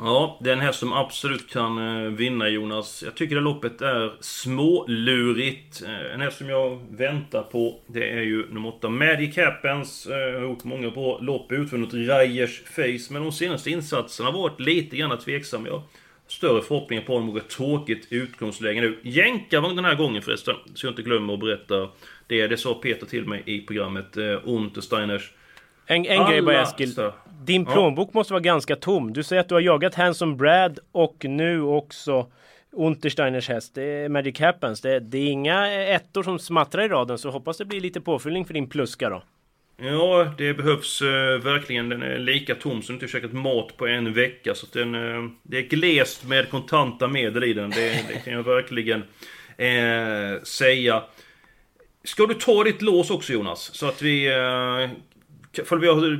Ja, 0.00 0.38
det 0.40 0.50
är 0.50 0.52
en 0.52 0.60
häst 0.60 0.78
som 0.78 0.92
absolut 0.92 1.50
kan 1.50 1.78
eh, 1.78 2.10
vinna 2.10 2.48
Jonas. 2.48 3.02
Jag 3.04 3.14
tycker 3.14 3.34
det 3.34 3.40
loppet 3.40 3.80
är 3.82 4.12
smålurigt. 4.20 5.82
Eh, 5.86 6.14
en 6.14 6.20
häst 6.20 6.38
som 6.38 6.48
jag 6.48 6.80
väntar 6.90 7.42
på, 7.42 7.80
det 7.86 8.10
är 8.10 8.22
ju 8.22 8.46
nummer 8.50 8.68
8 8.68 8.88
Magic 8.88 9.36
Happens. 9.36 10.06
Eh, 10.06 10.32
har 10.32 10.40
gjort 10.40 10.64
många 10.64 10.90
bra 10.90 11.18
lopp, 11.18 11.52
utvunnit 11.52 11.94
Rajers 11.94 12.62
Face. 12.64 13.12
Men 13.12 13.22
de 13.22 13.32
senaste 13.32 13.70
insatserna 13.70 14.30
har 14.30 14.38
varit 14.38 14.60
lite 14.60 14.96
grann 14.96 15.18
tveksam. 15.18 15.66
Jag 15.66 15.72
har 15.72 15.82
större 16.28 16.62
förhoppningar 16.62 17.02
på 17.02 17.12
honom 17.12 17.30
och 17.30 17.36
ett 17.36 17.48
tråkigt 17.48 18.06
utgångsläge 18.10 18.80
nu. 18.80 18.98
Jänkarvagn 19.02 19.76
den 19.76 19.84
här 19.84 19.94
gången 19.94 20.22
förresten, 20.22 20.54
så 20.74 20.86
jag 20.86 20.92
inte 20.92 21.02
glömmer 21.02 21.34
att 21.34 21.40
berätta 21.40 21.88
det. 22.26 22.46
Det 22.46 22.56
sa 22.56 22.74
Peter 22.74 23.06
till 23.06 23.26
mig 23.26 23.42
i 23.46 23.60
programmet, 23.60 24.16
eh, 24.16 24.38
Untersteiners. 24.44 25.32
En, 25.86 26.06
en 26.06 26.30
grej 26.30 26.42
bara 26.42 26.62
Eskil. 26.62 26.94
Så. 26.94 27.12
Din 27.44 27.64
plånbok 27.64 28.14
måste 28.14 28.32
vara 28.32 28.40
ganska 28.40 28.76
tom. 28.76 29.12
Du 29.12 29.22
säger 29.22 29.40
att 29.40 29.48
du 29.48 29.54
har 29.54 29.60
jagat 29.60 29.94
Hanson 29.94 30.36
Brad 30.36 30.78
och 30.92 31.24
nu 31.24 31.62
också 31.62 32.26
Untersteiners 32.72 33.48
häst. 33.48 33.74
Det 33.74 33.82
är 33.82 34.08
Magic 34.08 34.40
Happens. 34.40 34.80
Det, 34.80 35.00
det, 35.00 35.18
är 35.18 35.26
inga 35.26 35.72
ettor 35.72 36.22
som 36.22 36.38
smattrar 36.38 36.84
i 36.84 36.88
raden 36.88 37.18
så 37.18 37.30
hoppas 37.30 37.58
det 37.58 37.64
blir 37.64 37.80
lite 37.80 38.00
påfyllning 38.00 38.44
för 38.44 38.54
din 38.54 38.68
pluska 38.68 39.10
då. 39.10 39.22
Ja, 39.76 40.34
det 40.38 40.54
behövs 40.54 41.02
uh, 41.02 41.08
verkligen. 41.42 41.88
Den 41.88 42.02
är 42.02 42.18
lika 42.18 42.54
tom 42.54 42.82
som 42.82 42.94
inte 42.94 43.08
käkat 43.08 43.32
mat 43.32 43.76
på 43.76 43.86
en 43.86 44.12
vecka. 44.12 44.54
Så 44.54 44.66
den, 44.72 44.94
uh, 44.94 45.30
det 45.42 45.58
är 45.58 45.62
glest 45.62 46.24
med 46.24 46.50
kontanta 46.50 47.08
medel 47.08 47.44
i 47.44 47.52
den. 47.52 47.70
Det, 47.70 48.04
det 48.08 48.24
kan 48.24 48.32
jag 48.32 48.42
verkligen 48.42 49.00
uh, 49.00 50.42
säga. 50.42 51.02
Ska 52.04 52.26
du 52.26 52.34
ta 52.34 52.64
ditt 52.64 52.82
lås 52.82 53.10
också 53.10 53.32
Jonas? 53.32 53.70
Så 53.74 53.88
att 53.88 54.02
vi... 54.02 54.30
Uh, 55.58 55.78
vi 55.78 55.88
har 55.88 56.18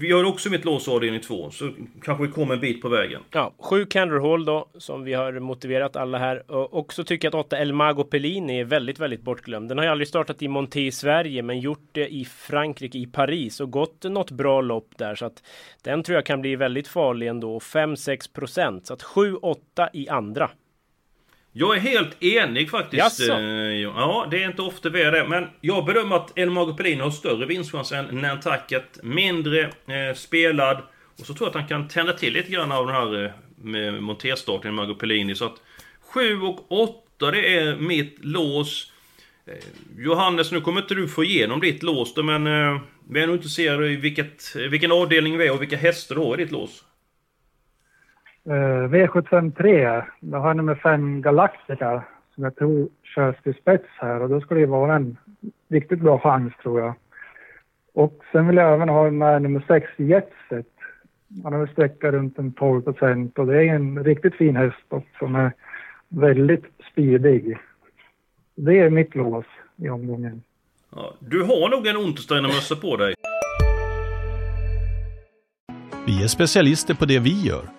vi 0.00 0.12
har 0.12 0.24
också 0.24 0.50
mitt 0.50 0.64
lås 0.64 0.88
avdelning 0.88 1.20
2, 1.20 1.50
så 1.50 1.70
kanske 2.02 2.26
vi 2.26 2.32
kommer 2.32 2.54
en 2.54 2.60
bit 2.60 2.82
på 2.82 2.88
vägen. 2.88 3.22
Ja, 3.30 3.54
sju 3.58 3.86
Candor 3.86 4.44
då, 4.44 4.68
som 4.78 5.04
vi 5.04 5.14
har 5.14 5.32
motiverat 5.40 5.96
alla 5.96 6.18
här. 6.18 6.50
Och 6.50 6.78
också 6.78 7.04
tycker 7.04 7.26
jag 7.26 7.40
att 7.40 7.46
8 7.46 7.58
El 7.58 7.72
Mago 7.72 8.04
Pellini 8.04 8.60
är 8.60 8.64
väldigt, 8.64 8.98
väldigt 8.98 9.22
bortglömd. 9.22 9.68
Den 9.68 9.78
har 9.78 9.84
ju 9.84 9.90
aldrig 9.90 10.08
startat 10.08 10.42
i 10.42 10.48
Monté 10.48 10.86
i 10.86 10.92
Sverige, 10.92 11.42
men 11.42 11.60
gjort 11.60 11.88
det 11.92 12.14
i 12.14 12.24
Frankrike, 12.24 12.98
i 12.98 13.06
Paris 13.06 13.60
och 13.60 13.70
gått 13.70 14.04
något 14.04 14.30
bra 14.30 14.60
lopp 14.60 14.88
där. 14.96 15.14
Så 15.14 15.26
att 15.26 15.42
den 15.82 16.02
tror 16.02 16.14
jag 16.14 16.26
kan 16.26 16.40
bli 16.40 16.56
väldigt 16.56 16.88
farlig 16.88 17.26
ändå. 17.26 17.58
5-6 17.58 18.34
procent. 18.34 18.86
Så 18.86 18.94
att 18.94 19.02
7-8 19.02 19.56
i 19.92 20.08
andra. 20.08 20.50
Jag 21.60 21.76
är 21.76 21.80
helt 21.80 22.22
enig 22.22 22.70
faktiskt. 22.70 22.98
Jaså? 22.98 23.32
Eh, 23.32 23.82
ja, 23.82 24.26
det 24.30 24.42
är 24.42 24.46
inte 24.46 24.62
ofta 24.62 24.88
vi 24.88 25.02
är 25.02 25.12
det. 25.12 25.28
Men 25.28 25.46
jag 25.60 25.84
bedömer 25.84 26.16
att 26.16 26.38
El 26.38 26.50
Mago 26.50 26.74
Pellini 26.74 27.02
har 27.02 27.10
större 27.10 27.46
vinstchans 27.46 27.92
än 27.92 28.04
Nantucket. 28.04 29.02
Mindre 29.02 29.60
eh, 29.62 30.14
spelad. 30.14 30.82
Och 31.20 31.26
så 31.26 31.34
tror 31.34 31.46
jag 31.46 31.48
att 31.48 31.54
han 31.54 31.68
kan 31.68 31.88
tända 31.88 32.12
till 32.12 32.32
lite 32.32 32.50
grann 32.50 32.72
av 32.72 32.86
den 32.86 32.94
här 32.94 33.24
eh, 33.24 34.00
monterstarten 34.00 34.70
i 34.70 34.74
Mago 34.74 34.94
Pellini. 34.94 35.34
Så 35.34 35.44
att 35.44 35.56
7 36.00 36.40
och 36.40 36.72
8 36.72 37.30
det 37.30 37.56
är 37.56 37.76
mitt 37.76 38.16
lås. 38.20 38.92
Eh, 39.46 39.54
Johannes, 39.96 40.52
nu 40.52 40.60
kommer 40.60 40.80
inte 40.80 40.94
du 40.94 41.08
få 41.08 41.24
igenom 41.24 41.60
ditt 41.60 41.82
lås 41.82 42.14
då, 42.14 42.22
men 42.22 42.46
eh, 42.46 42.80
vi 43.10 43.22
är 43.22 43.26
nog 43.26 43.36
intresserade 43.36 43.88
i 43.88 43.96
vilket, 43.96 44.56
vilken 44.70 44.92
avdelning 44.92 45.38
vi 45.38 45.46
är 45.46 45.52
och 45.52 45.62
vilka 45.62 45.76
hästar 45.76 46.14
du 46.14 46.20
har 46.20 46.40
i 46.40 46.44
ditt 46.44 46.52
lås. 46.52 46.84
Uh, 48.48 48.88
V753, 48.88 50.02
då 50.20 50.38
har 50.38 50.48
jag 50.48 50.56
nummer 50.56 50.74
5 50.74 51.22
Galactica 51.22 52.02
som 52.34 52.44
jag 52.44 52.56
tror 52.56 52.88
körs 53.02 53.42
till 53.42 53.54
spets 53.54 53.88
här 53.96 54.22
och 54.22 54.28
då 54.28 54.40
skulle 54.40 54.60
det 54.60 54.66
vara 54.66 54.94
en 54.94 55.16
riktigt 55.68 56.00
bra 56.00 56.18
chans 56.18 56.52
tror 56.62 56.80
jag. 56.80 56.94
Och 57.94 58.24
sen 58.32 58.46
vill 58.46 58.56
jag 58.56 58.74
även 58.74 58.88
ha 58.88 59.10
med 59.10 59.42
nummer 59.42 59.64
6 59.68 59.86
Jetset. 59.96 60.66
Han 61.44 61.52
har 61.52 61.60
väl 61.60 61.68
sträcka 61.68 62.12
runt 62.12 62.38
en 62.38 62.52
12 62.52 62.82
procent 62.82 63.38
och 63.38 63.46
det 63.46 63.56
är 63.56 63.74
en 63.74 64.04
riktigt 64.04 64.34
fin 64.34 64.56
häst 64.56 64.84
och 64.88 65.04
som 65.18 65.34
är 65.34 65.52
väldigt 66.08 66.64
speedig. 66.92 67.58
Det 68.54 68.78
är 68.78 68.90
mitt 68.90 69.14
lås 69.14 69.46
i 69.76 69.88
omgången. 69.88 70.42
Ja, 70.94 71.14
du 71.18 71.42
har 71.42 71.68
nog 71.70 71.86
en 71.86 71.96
Untersteiner-mössa 71.96 72.76
på 72.76 72.96
dig. 72.96 73.14
Vi 76.06 76.22
är 76.22 76.28
specialister 76.28 76.94
på 76.94 77.04
det 77.04 77.18
vi 77.18 77.46
gör 77.46 77.78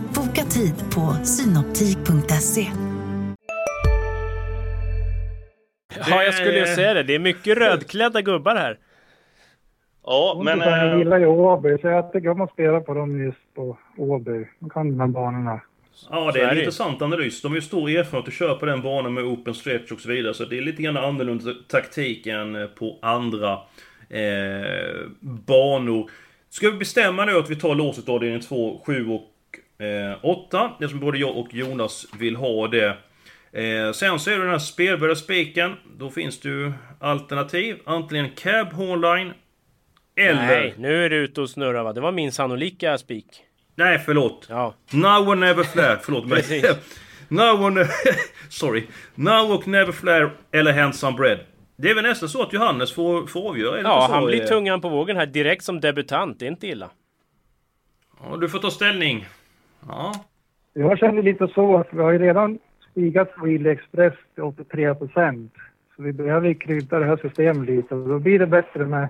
Boka 0.31 0.43
tid 0.43 0.73
på 0.95 1.25
synoptik.se. 1.25 2.67
Ja, 6.09 6.23
jag 6.23 6.33
skulle 6.33 6.59
ju 6.59 6.65
säga 6.65 6.93
det. 6.93 7.03
Det 7.03 7.15
är 7.15 7.19
mycket 7.19 7.57
rödklädda 7.57 8.21
gubbar 8.21 8.55
här. 8.55 8.77
Ja, 10.05 10.41
men... 10.45 10.59
Jag 10.59 10.97
gillar 10.97 11.19
ju 11.19 11.25
Åby, 11.25 11.77
så 11.81 11.87
jag 11.87 12.11
tycker 12.11 12.29
om 12.29 12.41
att 12.41 12.51
spela 12.51 12.79
på 12.79 12.93
dem 12.93 13.23
just 13.23 13.53
på 13.55 13.77
Åby. 13.97 14.47
De 14.59 14.69
kan 14.69 14.89
de 14.89 14.99
här 14.99 15.07
banorna. 15.07 15.61
Ja, 16.09 16.31
det 16.33 16.41
är 16.41 16.51
en 16.51 16.57
intressant 16.57 17.01
analys. 17.01 17.41
De 17.41 17.47
har 17.47 17.55
ju 17.55 17.61
stor 17.61 17.89
erfarenhet 17.89 18.27
att 18.27 18.33
köra 18.33 18.55
på 18.55 18.65
den 18.65 18.81
banan 18.81 19.13
med 19.13 19.23
open 19.23 19.53
stretch 19.53 19.91
och 19.91 19.99
så 19.99 20.09
vidare. 20.09 20.33
Så 20.33 20.45
det 20.45 20.57
är 20.57 20.61
lite 20.61 20.81
grann 20.81 20.97
annorlunda 20.97 21.53
taktik 21.67 22.27
än 22.27 22.69
på 22.79 22.99
andra 23.01 23.53
eh, 24.09 24.95
banor. 25.19 26.09
Ska 26.49 26.69
vi 26.69 26.77
bestämma 26.77 27.25
nu 27.25 27.37
att 27.37 27.49
vi 27.49 27.55
tar 27.55 27.75
låset 27.75 28.09
avdelning 28.09 28.41
2, 28.41 28.81
7 28.85 29.09
och 29.09 29.21
Eh, 29.21 29.30
8, 30.21 30.71
det 30.79 30.89
som 30.89 30.99
både 30.99 31.17
jag 31.17 31.37
och 31.37 31.53
Jonas 31.53 32.05
vill 32.19 32.35
ha 32.35 32.67
det. 32.67 32.97
Eh, 33.51 33.91
sen 33.91 34.19
så 34.19 34.29
är 34.29 34.35
det 34.35 34.41
den 34.41 34.51
här 34.51 34.59
spelvärda 34.59 35.15
spiken. 35.15 35.75
Då 35.97 36.09
finns 36.09 36.39
det 36.39 36.49
ju 36.49 36.73
alternativ. 36.99 37.79
Antingen 37.85 38.29
Cab 38.29 38.73
Hornline 38.73 39.33
eller... 40.15 40.47
Nej, 40.47 40.73
nu 40.77 41.05
är 41.05 41.09
du 41.09 41.15
ute 41.15 41.41
och 41.41 41.49
snurrar 41.49 41.83
va? 41.83 41.93
Det 41.93 42.01
var 42.01 42.11
min 42.11 42.31
sannolika 42.31 42.97
spik. 42.97 43.25
Nej, 43.75 43.99
förlåt. 43.99 44.47
Ja. 44.49 44.73
Now 44.91 45.29
or 45.29 45.35
never 45.35 45.63
flare. 45.63 45.99
Förlåt 46.01 46.27
mig. 46.27 46.43
Now 47.27 47.63
or... 47.63 47.87
Sorry. 48.49 48.87
Now 49.15 49.51
or 49.51 49.69
never 49.69 49.91
flare 49.91 50.31
eller 50.51 50.73
Handsome 50.73 51.17
Bread. 51.17 51.39
Det 51.75 51.89
är 51.89 51.95
väl 51.95 52.03
nästan 52.03 52.29
så 52.29 52.41
att 52.43 52.53
Johannes 52.53 52.91
får, 52.93 53.27
får 53.27 53.49
avgöra? 53.49 53.81
Ja, 53.81 54.07
han 54.11 54.25
blir 54.25 54.45
tungan 54.45 54.81
på 54.81 54.89
vågen 54.89 55.17
här 55.17 55.25
direkt 55.25 55.63
som 55.63 55.79
debutant. 55.79 56.39
Det 56.39 56.45
är 56.45 56.51
inte 56.51 56.67
illa. 56.67 56.89
Ja, 58.23 58.37
du 58.37 58.49
får 58.49 58.59
ta 58.59 58.71
ställning. 58.71 59.27
Ja. 59.87 60.13
Jag 60.73 60.97
känner 60.97 61.23
lite 61.23 61.47
så 61.47 61.77
att 61.77 61.87
vi 61.91 62.01
har 62.01 62.11
ju 62.11 62.19
redan 62.19 62.59
stigat 62.91 63.33
Wheel 63.43 63.65
Express 63.65 64.13
till 64.35 64.43
83 64.43 64.95
procent. 64.95 65.53
Så 65.95 66.01
vi 66.03 66.13
behöver 66.13 66.53
krydda 66.53 66.99
det 66.99 67.05
här 67.05 67.17
systemet 67.17 67.69
lite 67.69 67.95
och 67.95 68.09
då 68.09 68.19
blir 68.19 68.39
det 68.39 68.47
bättre 68.47 68.85
med 68.85 69.09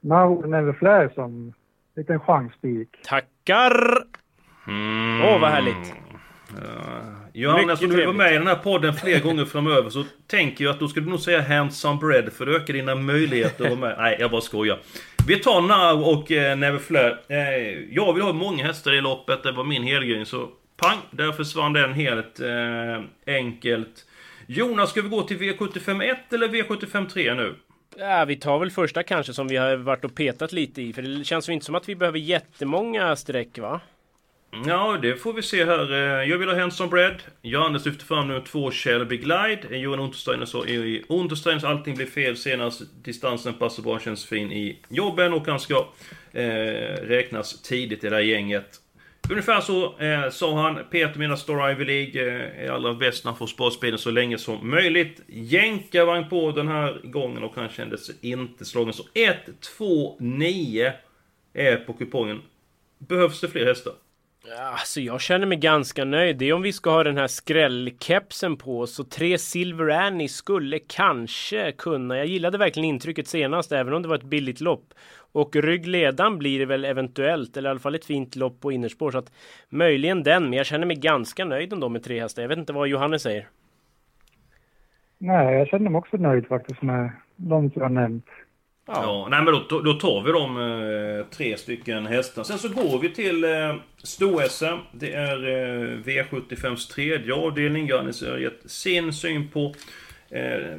Now 0.00 0.48
Never 0.48 0.72
Flare 0.72 1.10
som 1.14 1.52
liten 1.96 2.20
chansspik. 2.20 2.88
Tackar! 3.04 4.04
Åh, 4.66 4.74
mm. 4.74 5.22
oh, 5.22 5.40
vad 5.40 5.50
härligt! 5.50 5.94
Uh, 6.58 7.22
Johannes, 7.32 7.82
om 7.82 7.88
du 7.88 8.06
var 8.06 8.12
med 8.12 8.34
i 8.34 8.38
den 8.38 8.46
här 8.46 8.54
podden 8.54 8.94
fler 8.94 9.20
gånger 9.20 9.44
framöver 9.44 9.90
så 9.90 10.04
tänker 10.26 10.64
jag 10.64 10.72
att 10.72 10.80
då 10.80 10.88
ska 10.88 11.00
du 11.00 11.10
nog 11.10 11.20
säga 11.20 11.42
handsome 11.42 12.00
bread 12.00 12.32
för 12.32 12.46
det 12.46 12.56
ökar 12.56 12.74
dina 12.74 12.94
möjligheter 12.94 13.64
att 13.64 13.70
vara 13.70 13.80
med. 13.80 13.96
Nej, 13.98 14.16
jag 14.20 14.30
bara 14.30 14.40
skojar. 14.40 14.78
Vi 15.26 15.38
tar 15.38 15.60
Now 15.60 16.02
och 16.02 16.32
eh, 16.32 16.56
Never 16.56 16.78
Flare. 16.78 17.18
Eh, 17.28 17.94
jag 17.94 18.14
vill 18.14 18.22
ha 18.22 18.32
många 18.32 18.66
hästar 18.66 18.94
i 18.94 19.00
loppet, 19.00 19.42
det 19.42 19.52
var 19.52 19.64
min 19.64 19.82
helgrej. 19.82 20.26
Så 20.26 20.48
pang, 20.76 20.98
där 21.10 21.32
försvann 21.32 21.72
den 21.72 21.92
helt 21.92 22.40
eh, 22.40 23.34
enkelt. 23.34 24.06
Jonas, 24.46 24.90
ska 24.90 25.02
vi 25.02 25.08
gå 25.08 25.22
till 25.22 25.38
V751 25.38 26.16
eller 26.30 26.48
V753 26.48 27.34
nu? 27.34 27.54
Ja, 27.96 28.24
vi 28.24 28.36
tar 28.36 28.58
väl 28.58 28.70
första 28.70 29.02
kanske 29.02 29.32
som 29.32 29.48
vi 29.48 29.56
har 29.56 29.76
varit 29.76 30.04
och 30.04 30.14
petat 30.14 30.52
lite 30.52 30.82
i. 30.82 30.92
För 30.92 31.02
det 31.02 31.24
känns 31.24 31.48
ju 31.48 31.52
inte 31.52 31.66
som 31.66 31.74
att 31.74 31.88
vi 31.88 31.96
behöver 31.96 32.18
jättemånga 32.18 33.16
streck 33.16 33.58
va? 33.58 33.80
Ja, 34.52 34.98
det 35.02 35.16
får 35.16 35.32
vi 35.32 35.42
se 35.42 35.64
här. 35.64 35.92
Eh, 35.92 36.30
jag 36.30 36.38
vill 36.38 36.48
ha 36.48 36.56
Henson 36.56 36.90
Bread. 36.90 37.22
Johannes 37.42 37.86
lyfter 37.86 38.04
fram 38.04 38.28
nummer 38.28 38.40
två 38.40 38.70
Shelby 38.70 39.16
Glide. 39.16 39.60
Eh, 39.70 39.76
Johan 39.76 40.00
Untersteiner 40.00 40.46
sa 40.46 40.66
i 40.66 41.04
Untersteiners 41.08 41.64
allting 41.64 41.94
blir 41.94 42.06
fel 42.06 42.36
senast. 42.36 42.82
Distansen 43.04 43.54
passar 43.54 43.82
bra, 43.82 44.00
känns 44.00 44.26
fin 44.26 44.52
i 44.52 44.78
jobben 44.88 45.32
och 45.32 45.46
han 45.46 45.60
ska 45.60 45.86
eh, 46.32 46.42
räknas 47.02 47.62
tidigt 47.62 48.04
i 48.04 48.08
det 48.08 48.14
här 48.14 48.22
gänget. 48.22 48.80
Ungefär 49.30 49.60
så 49.60 49.98
eh, 49.98 50.30
sa 50.30 50.62
han. 50.62 50.78
Peter 50.90 51.18
menar 51.18 51.36
Star 51.36 51.70
Ivy 51.70 51.84
League 51.84 52.26
eh, 52.26 52.64
är 52.66 52.70
allra 52.70 52.94
bäst 52.94 53.24
när 53.24 53.30
han 53.30 53.38
får 53.38 53.46
sparspelen 53.46 53.98
så 53.98 54.10
länge 54.10 54.38
som 54.38 54.70
möjligt. 54.70 55.20
Jänkarvagn 55.26 56.28
på 56.28 56.52
den 56.52 56.68
här 56.68 57.00
gången 57.04 57.42
och 57.42 57.52
han 57.56 57.68
kändes 57.68 58.10
inte 58.20 58.64
slagen. 58.64 58.92
Så 58.92 59.04
1, 59.14 59.36
2, 59.78 60.16
9 60.20 60.92
är 61.54 61.76
på 61.76 61.92
kupongen. 61.92 62.42
Behövs 62.98 63.40
det 63.40 63.48
fler 63.48 63.66
hästar? 63.66 63.92
Alltså 64.50 65.00
jag 65.00 65.20
känner 65.20 65.46
mig 65.46 65.58
ganska 65.58 66.04
nöjd. 66.04 66.36
Det 66.36 66.48
är 66.48 66.52
om 66.52 66.62
vi 66.62 66.72
ska 66.72 66.90
ha 66.90 67.04
den 67.04 67.18
här 67.18 67.26
skrällkepsen 67.26 68.56
på 68.56 68.86
så 68.86 69.04
tre 69.04 69.38
Silver 69.38 69.88
Annie 69.88 70.28
skulle 70.28 70.78
kanske 70.78 71.72
kunna. 71.72 72.16
Jag 72.16 72.26
gillade 72.26 72.58
verkligen 72.58 72.88
intrycket 72.88 73.26
senast 73.26 73.72
även 73.72 73.94
om 73.94 74.02
det 74.02 74.08
var 74.08 74.16
ett 74.16 74.22
billigt 74.22 74.60
lopp. 74.60 74.94
Och 75.32 75.56
ryggledan 75.56 76.38
blir 76.38 76.58
det 76.58 76.66
väl 76.66 76.84
eventuellt 76.84 77.56
eller 77.56 77.68
i 77.68 77.70
alla 77.70 77.80
fall 77.80 77.94
ett 77.94 78.04
fint 78.04 78.36
lopp 78.36 78.60
på 78.60 78.72
innerspår 78.72 79.10
så 79.10 79.18
att 79.18 79.32
möjligen 79.68 80.22
den. 80.22 80.42
Men 80.42 80.52
jag 80.52 80.66
känner 80.66 80.86
mig 80.86 80.96
ganska 80.96 81.44
nöjd 81.44 81.72
ändå 81.72 81.88
med 81.88 82.04
tre 82.04 82.20
hästar. 82.20 82.42
Jag 82.42 82.48
vet 82.48 82.58
inte 82.58 82.72
vad 82.72 82.88
Johannes 82.88 83.22
säger. 83.22 83.48
Nej, 85.18 85.58
jag 85.58 85.68
känner 85.68 85.90
mig 85.90 85.98
också 85.98 86.16
nöjd 86.16 86.46
faktiskt 86.46 86.82
med 86.82 87.10
de 87.36 87.70
som 87.70 87.82
jag 87.82 87.88
har 87.88 87.94
nämnt. 87.94 88.26
Ja. 88.92 89.02
ja. 89.02 89.28
nej 89.30 89.42
men 89.42 89.54
då, 89.68 89.80
då 89.80 89.94
tar 89.94 90.22
vi 90.22 90.32
de 90.32 90.56
eh, 90.56 91.26
tre 91.36 91.56
stycken 91.56 92.06
hästarna. 92.06 92.44
Sen 92.44 92.58
så 92.58 92.68
går 92.68 92.98
vi 92.98 93.08
till 93.08 93.44
eh, 93.44 93.74
sto-SM. 94.02 94.78
Det 94.92 95.12
är 95.12 95.48
eh, 95.48 95.98
V75s 95.98 96.92
tredje 96.92 97.34
avdelning. 97.34 97.86
Johannes 97.86 98.22
har 98.22 98.38
gett 98.38 98.70
sin 98.70 99.12
syn 99.12 99.48
på 99.48 99.74
eh, 100.30 100.76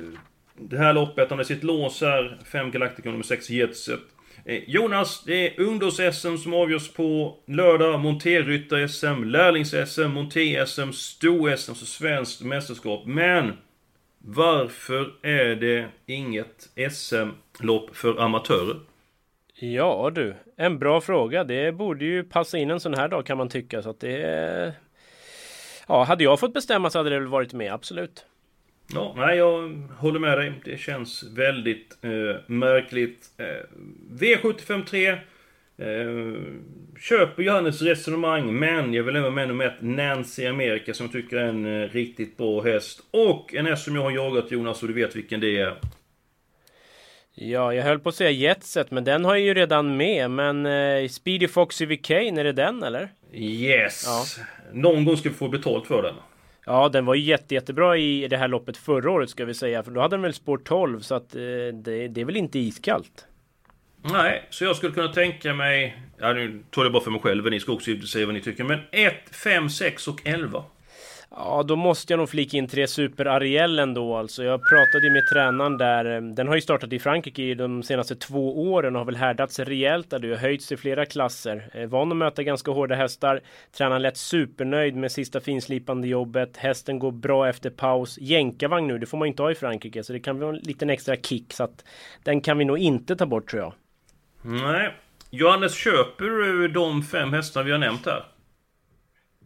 det 0.59 0.77
här 0.77 0.93
loppet. 0.93 1.29
Han 1.29 1.39
har 1.39 1.43
sitt 1.43 1.63
lås 1.63 2.01
här. 2.01 2.39
5 2.51 2.71
Galactica 2.71 3.09
nummer 3.09 3.23
6 3.23 3.49
Jetset. 3.49 3.99
Eh, 4.45 4.61
Jonas, 4.67 5.23
det 5.25 5.47
är 5.47 5.61
ungdoms-SM 5.61 6.37
som 6.37 6.53
avgörs 6.53 6.93
på 6.93 7.37
lördag. 7.47 7.99
Monterryttar-SM, 7.99 9.25
lärlings-SM, 9.25 10.07
Monté-SM, 10.07 10.91
sto-SM, 10.91 11.69
alltså 11.69 11.85
svenskt 11.85 12.41
mästerskap. 12.41 13.05
Men 13.05 13.53
varför 14.25 15.13
är 15.21 15.55
det 15.55 15.87
inget 16.05 16.69
SM-lopp 16.91 17.95
för 17.95 18.21
amatörer? 18.21 18.79
Ja 19.55 20.11
du, 20.15 20.35
en 20.57 20.79
bra 20.79 21.01
fråga. 21.01 21.43
Det 21.43 21.71
borde 21.71 22.05
ju 22.05 22.23
passa 22.23 22.57
in 22.57 22.71
en 22.71 22.79
sån 22.79 22.93
här 22.93 23.07
dag 23.07 23.25
kan 23.25 23.37
man 23.37 23.49
tycka. 23.49 23.81
Så 23.81 23.89
att 23.89 23.99
det 23.99 24.73
Ja, 25.87 26.03
hade 26.03 26.23
jag 26.23 26.39
fått 26.39 26.53
bestämma 26.53 26.89
så 26.89 26.99
hade 26.99 27.09
det 27.09 27.19
väl 27.19 27.27
varit 27.27 27.53
med, 27.53 27.73
absolut. 27.73 28.25
Ja, 28.93 29.13
nej, 29.17 29.37
jag 29.37 29.87
håller 29.97 30.19
med 30.19 30.37
dig. 30.37 30.53
Det 30.65 30.77
känns 30.77 31.23
väldigt 31.23 31.97
eh, 32.01 32.41
märkligt. 32.47 33.27
Eh, 33.37 33.67
V75 34.11 34.85
3. 34.85 35.07
Eh, 35.07 35.17
köper 36.99 37.43
Johannes 37.43 37.81
resonemang, 37.81 38.59
men 38.59 38.93
jag 38.93 39.03
vill 39.03 39.15
även 39.15 39.33
med 39.33 39.47
nummer 39.47 39.65
ett 39.65 39.81
Nancy 39.81 40.45
America 40.45 40.93
som 40.93 41.05
jag 41.05 41.13
tycker 41.13 41.37
är 41.37 41.45
en 41.45 41.83
eh, 41.83 41.89
riktigt 41.89 42.37
bra 42.37 42.61
häst. 42.61 42.99
Och 43.11 43.55
en 43.55 43.65
häst 43.65 43.83
som 43.83 43.95
jag 43.95 44.03
har 44.03 44.11
jagat 44.11 44.51
Jonas, 44.51 44.81
och 44.81 44.87
du 44.87 44.93
vet 44.93 45.15
vilken 45.15 45.39
det 45.39 45.59
är. 45.59 45.75
Ja, 47.35 47.73
jag 47.73 47.83
höll 47.83 47.99
på 47.99 48.09
att 48.09 48.15
säga 48.15 48.31
Jetset, 48.31 48.91
men 48.91 49.03
den 49.03 49.25
har 49.25 49.35
jag 49.35 49.45
ju 49.45 49.53
redan 49.53 49.97
med. 49.97 50.31
Men 50.31 50.65
eh, 50.65 51.07
Speedy 51.07 51.47
Foxy 51.47 51.85
Vicane, 51.85 52.39
är 52.39 52.43
det 52.43 52.51
den 52.51 52.83
eller? 52.83 53.09
Yes! 53.33 54.03
Ja. 54.05 54.23
Någon 54.73 55.05
gång 55.05 55.17
ska 55.17 55.29
vi 55.29 55.35
få 55.35 55.47
betalt 55.47 55.87
för 55.87 56.03
den. 56.03 56.15
Ja, 56.65 56.89
den 56.89 57.05
var 57.05 57.15
ju 57.15 57.21
jätte, 57.21 57.53
jättebra 57.53 57.97
i 57.97 58.27
det 58.27 58.37
här 58.37 58.47
loppet 58.47 58.77
förra 58.77 59.11
året 59.11 59.29
ska 59.29 59.45
vi 59.45 59.53
säga. 59.53 59.83
För 59.83 59.91
då 59.91 60.01
hade 60.01 60.15
den 60.15 60.21
väl 60.21 60.33
spår 60.33 60.57
12 60.57 60.99
så 60.99 61.15
att 61.15 61.35
eh, 61.35 61.41
det, 61.73 62.07
det 62.07 62.21
är 62.21 62.25
väl 62.25 62.37
inte 62.37 62.59
iskallt. 62.59 63.27
Nej, 64.11 64.47
så 64.49 64.63
jag 64.63 64.75
skulle 64.75 64.93
kunna 64.93 65.07
tänka 65.07 65.53
mig... 65.53 65.97
Ja, 66.19 66.33
nu 66.33 66.63
tar 66.69 66.83
jag 66.83 66.93
bara 66.93 67.03
för 67.03 67.11
mig 67.11 67.21
själv, 67.21 67.51
ni 67.51 67.59
ska 67.59 67.71
också 67.71 68.01
säga 68.07 68.25
vad 68.25 68.35
ni 68.35 68.41
tycker. 68.41 68.63
Men 68.63 68.79
1, 68.91 69.13
5, 69.43 69.69
6 69.69 70.07
och 70.07 70.21
11. 70.27 70.63
Ja, 71.35 71.63
då 71.63 71.75
måste 71.75 72.13
jag 72.13 72.17
nog 72.17 72.29
flika 72.29 72.57
in 72.57 72.67
tre 72.67 72.87
Super 72.87 73.25
Ariel 73.25 73.79
ändå 73.79 74.15
alltså. 74.15 74.43
Jag 74.43 74.59
pratade 74.69 75.11
med 75.13 75.23
tränaren 75.33 75.77
där. 75.77 76.15
Eh, 76.15 76.21
den 76.21 76.47
har 76.47 76.55
ju 76.55 76.61
startat 76.61 76.93
i 76.93 76.99
Frankrike 76.99 77.43
i 77.43 77.53
de 77.53 77.83
senaste 77.83 78.15
två 78.15 78.71
åren 78.71 78.95
och 78.95 78.99
har 78.99 79.05
väl 79.05 79.15
härdats 79.15 79.59
rejält 79.59 80.09
där. 80.09 80.19
Det 80.19 80.29
har 80.29 80.35
höjts 80.35 80.71
i 80.71 80.77
flera 80.77 81.05
klasser. 81.05 81.69
Eh, 81.73 81.87
van 81.87 82.11
att 82.11 82.17
möta 82.17 82.43
ganska 82.43 82.71
hårda 82.71 82.95
hästar. 82.95 83.41
Tränaren 83.77 84.01
lät 84.01 84.17
supernöjd 84.17 84.95
med 84.95 85.11
sista 85.11 85.39
finslipande 85.39 86.07
jobbet. 86.07 86.57
Hästen 86.57 86.99
går 86.99 87.11
bra 87.11 87.49
efter 87.49 87.69
paus. 87.69 88.17
Jänkarvagn 88.21 88.87
nu, 88.87 88.97
det 88.97 89.05
får 89.05 89.17
man 89.17 89.25
ju 89.25 89.29
inte 89.29 89.43
ha 89.43 89.51
i 89.51 89.55
Frankrike. 89.55 90.03
Så 90.03 90.13
det 90.13 90.19
kan 90.19 90.39
vara 90.39 90.55
en 90.55 90.61
liten 90.61 90.89
extra 90.89 91.15
kick. 91.15 91.53
Så 91.53 91.63
att 91.63 91.85
den 92.23 92.41
kan 92.41 92.57
vi 92.57 92.65
nog 92.65 92.77
inte 92.77 93.15
ta 93.15 93.25
bort 93.25 93.49
tror 93.49 93.61
jag. 93.61 93.73
Nej. 94.43 94.93
Johannes, 95.29 95.73
köper 95.73 96.25
du 96.25 96.67
de 96.67 97.01
fem 97.01 97.33
hästar 97.33 97.63
vi 97.63 97.71
har 97.71 97.79
nämnt 97.79 98.05
här? 98.05 98.23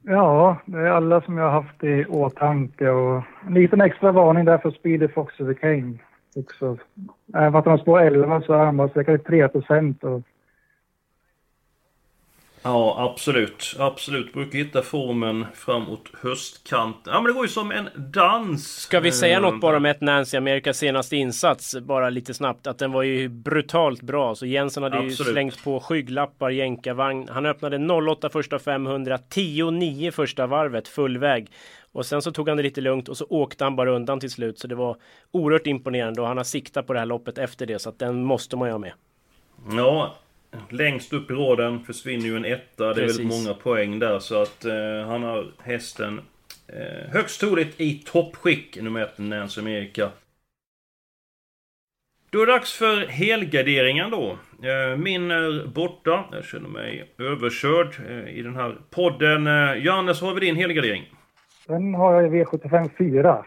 Ja, 0.01 0.57
det 0.65 0.77
är 0.77 0.89
alla 0.89 1.21
som 1.21 1.37
jag 1.37 1.43
har 1.43 1.61
haft 1.61 1.83
i 1.83 2.05
åtanke 2.05 2.89
och 2.89 3.23
en 3.47 3.53
liten 3.53 3.81
extra 3.81 4.11
varning 4.11 4.45
där 4.45 4.57
för 4.57 4.71
Speedy 4.71 5.07
Fox 5.07 5.39
of 5.39 5.47
the 5.47 5.61
King 5.61 6.03
också. 6.35 6.77
Även 7.35 7.51
fast 7.51 7.67
han 7.67 7.77
står 7.77 8.01
11 8.01 8.41
så 8.41 8.53
är 8.53 8.65
han 8.65 8.77
bara 8.77 8.89
säkert 8.89 9.27
3 9.27 9.47
procent 9.47 10.03
och 10.03 10.21
Ja, 12.67 12.95
absolut. 13.11 13.75
Absolut. 13.79 14.33
Brukar 14.33 14.59
hitta 14.59 14.81
formen 14.81 15.45
framåt 15.53 16.09
höstkanten. 16.21 17.13
Ja, 17.13 17.21
men 17.21 17.23
det 17.23 17.33
går 17.33 17.45
ju 17.45 17.49
som 17.49 17.71
en 17.71 17.89
dans. 17.95 18.67
Ska 18.67 18.99
vi 18.99 19.11
säga 19.11 19.39
något 19.39 19.61
bara 19.61 19.77
om 19.77 19.85
ett 19.85 20.01
Nancy 20.01 20.37
Amerikas 20.37 20.77
senaste 20.77 21.15
insats? 21.15 21.75
Bara 21.81 22.09
lite 22.09 22.33
snabbt. 22.33 22.67
Att 22.67 22.79
den 22.79 22.91
var 22.91 23.03
ju 23.03 23.29
brutalt 23.29 24.01
bra. 24.01 24.35
Så 24.35 24.45
Jensen 24.45 24.83
hade 24.83 24.97
absolut. 24.97 25.19
ju 25.19 25.23
slängt 25.23 25.63
på 25.63 25.79
skygglappar, 25.79 26.49
jänkarvagn. 26.49 27.29
Han 27.31 27.45
öppnade 27.45 27.93
08 28.11 28.29
första 28.29 28.59
500, 28.59 29.17
10-9 29.17 30.11
första 30.11 30.47
varvet, 30.47 30.87
full 30.87 31.17
väg. 31.17 31.51
Och 31.91 32.05
sen 32.05 32.21
så 32.21 32.31
tog 32.31 32.47
han 32.49 32.57
det 32.57 32.63
lite 32.63 32.81
lugnt 32.81 33.09
och 33.09 33.17
så 33.17 33.25
åkte 33.29 33.63
han 33.63 33.75
bara 33.75 33.91
undan 33.91 34.19
till 34.19 34.31
slut. 34.31 34.59
Så 34.59 34.67
det 34.67 34.75
var 34.75 34.97
oerhört 35.31 35.67
imponerande 35.67 36.21
och 36.21 36.27
han 36.27 36.37
har 36.37 36.43
siktat 36.43 36.87
på 36.87 36.93
det 36.93 36.99
här 36.99 37.05
loppet 37.05 37.37
efter 37.37 37.65
det. 37.65 37.79
Så 37.79 37.89
att 37.89 37.99
den 37.99 38.23
måste 38.23 38.55
man 38.55 38.67
ju 38.67 38.71
ha 38.71 38.79
med. 38.79 38.93
Ja, 39.71 40.15
Längst 40.69 41.13
upp 41.13 41.31
i 41.31 41.33
raden 41.33 41.83
försvinner 41.83 42.25
ju 42.25 42.35
en 42.35 42.45
etta. 42.45 42.93
Det 42.93 43.01
är 43.01 43.07
väldigt 43.07 43.27
många 43.27 43.53
poäng 43.53 43.99
där. 43.99 44.19
Så 44.19 44.41
att 44.41 44.65
eh, 44.65 45.07
han 45.07 45.23
har 45.23 45.51
hästen 45.63 46.21
eh, 46.67 47.11
högst 47.11 47.39
troligt 47.39 47.81
i 47.81 48.03
toppskick, 48.05 48.81
nummer 48.81 49.01
ett, 49.01 49.17
Nancy 49.17 49.61
America. 49.61 50.09
Då 52.29 52.41
är 52.41 52.45
det 52.45 52.51
dags 52.51 52.77
för 52.77 53.07
helgarderingen 53.07 54.11
då. 54.11 54.37
Eh, 54.67 54.97
min 54.97 55.31
är 55.31 55.67
borta. 55.67 56.25
Jag 56.31 56.43
känner 56.43 56.69
mig 56.69 57.13
överkörd 57.19 57.95
eh, 58.09 58.37
i 58.37 58.41
den 58.41 58.55
här 58.55 58.77
podden. 58.89 59.47
Eh, 59.47 59.73
Johannes, 59.73 60.21
har 60.21 60.33
vi 60.33 60.39
din 60.39 60.55
helgardering? 60.55 61.03
Den 61.67 61.93
har 61.93 62.13
jag 62.13 62.35
i 62.35 62.43
V75 62.43 62.89
4. 62.97 63.45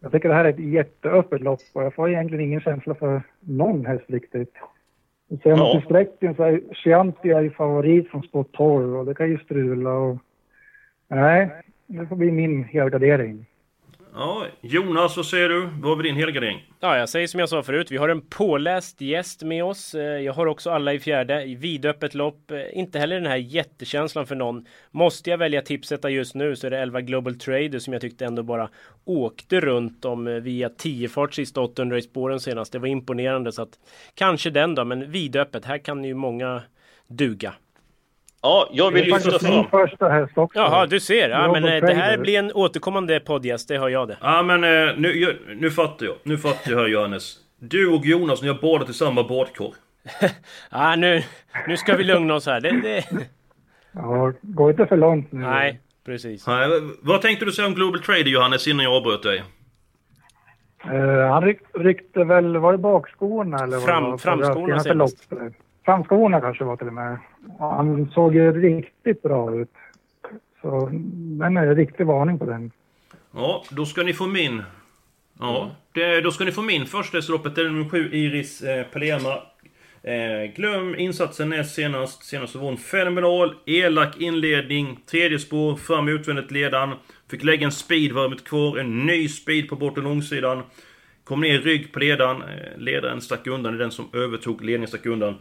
Jag 0.00 0.12
tycker 0.12 0.28
det 0.28 0.34
här 0.34 0.44
är 0.44 0.48
ett 0.48 0.72
jätteöppet 0.72 1.40
lopp 1.40 1.60
och 1.72 1.82
jag 1.82 1.94
får 1.94 2.10
egentligen 2.10 2.44
ingen 2.44 2.60
känsla 2.60 2.94
för 2.94 3.22
någon 3.40 3.86
häst 3.86 4.04
riktigt. 4.08 4.54
Sen 5.42 5.56
ja. 5.56 5.72
till 5.72 5.84
sträcken 5.84 6.34
så 6.34 6.42
är 6.42 6.60
Chianti 6.74 7.30
är 7.30 7.40
ju 7.40 7.50
favorit 7.50 8.10
från 8.10 8.22
spår 8.22 8.44
12 8.52 8.96
och 8.96 9.06
det 9.06 9.14
kan 9.14 9.30
ju 9.30 9.38
strula 9.38 9.90
och... 9.90 10.18
Nej, 11.08 11.50
det 11.86 12.06
får 12.06 12.16
bli 12.16 12.30
min 12.30 12.64
helgardering. 12.64 13.46
Ja, 14.16 14.46
Jonas, 14.60 15.16
vad 15.16 15.26
säger 15.26 15.48
du? 15.48 15.60
Vad 15.60 15.96
var 15.96 16.02
din 16.02 16.16
helgardering? 16.16 16.72
Ja, 16.80 16.98
jag 16.98 17.08
säger 17.08 17.26
som 17.26 17.40
jag 17.40 17.48
sa 17.48 17.62
förut. 17.62 17.90
Vi 17.90 17.96
har 17.96 18.08
en 18.08 18.20
påläst 18.20 19.00
gäst 19.00 19.42
med 19.42 19.64
oss. 19.64 19.94
Eh, 19.94 20.02
jag 20.02 20.32
har 20.32 20.46
också 20.46 20.70
alla 20.70 20.92
i 20.92 20.98
fjärde. 21.00 21.42
I 21.42 21.54
vidöppet 21.54 22.14
lopp. 22.14 22.50
Eh, 22.50 22.78
inte 22.78 22.98
heller 22.98 23.16
den 23.16 23.26
här 23.26 23.36
jättekänslan 23.36 24.26
för 24.26 24.34
någon. 24.34 24.66
Måste 24.90 25.30
jag 25.30 25.38
välja 25.38 25.62
tipsetta 25.62 26.10
just 26.10 26.34
nu 26.34 26.56
så 26.56 26.66
är 26.66 26.70
det 26.70 26.78
11 26.78 27.00
Global 27.00 27.38
Trader 27.38 27.78
som 27.78 27.92
jag 27.92 28.02
tyckte 28.02 28.24
ändå 28.24 28.42
bara 28.42 28.68
åkte 29.04 29.60
runt 29.60 30.04
om 30.04 30.26
eh, 30.26 30.34
via 30.34 30.68
10 30.68 31.08
fart 31.08 31.34
sista 31.34 31.60
800 31.60 31.98
i 31.98 32.02
spåren 32.02 32.40
senast. 32.40 32.72
Det 32.72 32.78
var 32.78 32.88
imponerande 32.88 33.52
så 33.52 33.62
att 33.62 33.78
kanske 34.14 34.50
den 34.50 34.74
då, 34.74 34.84
men 34.84 35.10
vidöppet. 35.10 35.64
Här 35.64 35.78
kan 35.78 36.04
ju 36.04 36.14
många 36.14 36.62
duga. 37.06 37.54
Ja, 38.44 38.68
jag 38.72 38.90
vill 38.90 39.04
lyfta 39.04 39.38
fram... 39.38 39.66
första 39.70 40.08
häst 40.08 40.38
också. 40.38 40.58
Jaha, 40.58 40.86
du 40.86 41.00
ser. 41.00 41.30
Ja, 41.30 41.52
men 41.52 41.64
eh, 41.64 41.80
det 41.80 41.94
här 41.94 42.18
blir 42.18 42.38
en 42.38 42.52
återkommande 42.52 43.20
poddgäst, 43.20 43.68
det 43.68 43.76
har 43.76 43.88
jag 43.88 44.08
det. 44.08 44.16
Ja, 44.20 44.42
men 44.42 44.64
eh, 44.64 44.96
nu, 44.96 45.38
nu 45.56 45.70
fattar 45.70 46.06
jag. 46.06 46.14
Nu 46.22 46.38
fattar 46.38 46.72
jag 46.72 46.88
Johannes. 46.88 47.36
Du 47.58 47.88
och 47.88 48.04
Jonas, 48.04 48.42
ni 48.42 48.48
har 48.48 48.54
badat 48.54 48.88
i 48.88 48.92
samma 48.92 49.22
badkar. 49.22 49.72
ja, 50.70 50.96
nu, 50.96 51.22
nu 51.66 51.76
ska 51.76 51.96
vi 51.96 52.04
lugna 52.04 52.34
oss 52.34 52.46
här. 52.46 52.60
Det, 52.60 52.70
det... 52.70 53.04
Ja, 53.92 54.32
gå 54.40 54.70
inte 54.70 54.86
för 54.86 54.96
långt 54.96 55.32
nu. 55.32 55.40
Nej, 55.40 55.80
precis. 56.06 56.46
Nej, 56.46 56.68
vad 57.02 57.22
tänkte 57.22 57.44
du 57.44 57.52
säga 57.52 57.68
om 57.68 57.74
Global 57.74 58.00
Trader 58.00 58.30
Johannes 58.30 58.68
innan 58.68 58.84
jag 58.84 58.94
avbröt 58.94 59.22
dig? 59.22 59.42
Uh, 60.86 61.28
han 61.28 61.42
ryck, 61.42 61.60
ryckte 61.74 62.24
väl, 62.24 62.56
var 62.56 62.72
det 62.72 62.78
bakskorna 62.78 63.58
eller? 63.58 63.78
Fram, 63.78 64.18
framskorna 64.18 64.80
senast. 64.80 65.28
Framskorna 65.84 66.40
kanske 66.40 66.64
var 66.64 66.76
till 66.76 66.86
och 66.86 66.92
med. 66.92 67.18
Han 67.58 68.10
såg 68.10 68.34
ju 68.34 68.52
riktigt 68.52 69.22
bra 69.22 69.54
ut. 69.54 69.72
Så 70.60 70.88
den 70.90 71.56
är 71.56 71.62
eh, 71.62 71.68
en 71.68 71.76
riktig 71.76 72.06
varning 72.06 72.38
på 72.38 72.44
den. 72.44 72.70
Ja, 73.34 73.64
då 73.70 73.86
ska 73.86 74.02
ni 74.02 74.12
få 74.12 74.26
min. 74.26 74.62
Ja, 75.40 75.70
det, 75.92 76.20
då 76.20 76.30
ska 76.30 76.44
ni 76.44 76.52
få 76.52 76.62
min 76.62 76.86
första 76.86 77.18
loppet. 77.32 77.54
Det 77.54 77.60
är 77.60 77.64
nummer 77.64 77.88
7, 77.90 78.10
Iris 78.12 78.62
eh, 78.62 78.84
Palema. 78.84 79.38
Eh, 80.02 80.54
glöm 80.56 80.94
insatsen 80.94 81.48
näst 81.48 81.74
senast. 81.74 82.24
Senast 82.24 82.54
var 82.54 82.62
hon 82.62 82.76
fenomenal. 82.76 83.54
Elak 83.66 84.20
inledning. 84.20 84.98
Tredje 85.06 85.38
spår, 85.38 85.76
fram 85.76 86.08
utvändigt 86.08 86.50
ledan. 86.50 86.94
Fick 87.30 87.44
lägga 87.44 87.66
en 87.66 87.72
speed 87.72 88.12
varvet 88.12 88.44
kvar. 88.44 88.78
En 88.78 89.06
ny 89.06 89.28
speed 89.28 89.68
på 89.68 89.76
bort 89.76 89.98
och 89.98 90.04
långsidan. 90.04 90.62
Kom 91.24 91.40
ner 91.40 91.54
i 91.54 91.58
rygg 91.58 91.92
på 91.92 91.98
ledaren. 91.98 92.42
Eh, 92.42 92.78
ledaren 92.78 93.20
stack 93.20 93.46
undan. 93.46 93.72
Det 93.72 93.78
är 93.78 93.80
den 93.80 93.90
som 93.90 94.08
övertog. 94.12 94.64
Ledningen 94.64 94.88
stack 94.88 95.06
undan. 95.06 95.34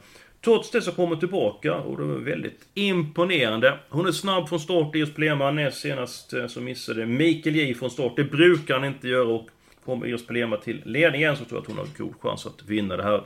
Trots 0.44 0.72
det 0.72 0.82
så 0.82 0.92
kommer 0.92 1.10
hon 1.10 1.20
tillbaka 1.20 1.76
och 1.76 1.98
det 1.98 2.04
var 2.04 2.16
väldigt 2.16 2.68
imponerande. 2.74 3.80
Hon 3.90 4.08
är 4.08 4.12
snabb 4.12 4.50
från 4.50 4.60
start, 4.60 4.96
Iris 4.96 5.14
Plema. 5.14 5.52
Näst 5.52 5.82
senast 5.82 6.34
eh, 6.34 6.48
så 6.48 6.62
missade 6.62 7.06
Mikael 7.06 7.56
J 7.56 7.74
från 7.74 7.90
start. 7.90 8.16
Det 8.16 8.24
brukar 8.24 8.74
han 8.74 8.86
inte 8.86 9.08
göra 9.08 9.28
och 9.28 9.50
kommer 9.86 10.08
Iris 10.08 10.28
Plema 10.28 10.58
till 10.58 10.82
ledningen 10.86 11.38
så 11.38 11.46
tror 11.46 11.58
jag 11.58 11.62
att 11.62 11.68
hon 11.68 11.78
har 11.78 11.88
god 11.98 12.22
chans 12.22 12.46
att 12.46 12.66
vinna 12.68 12.98
det 12.98 13.04
här 13.04 13.24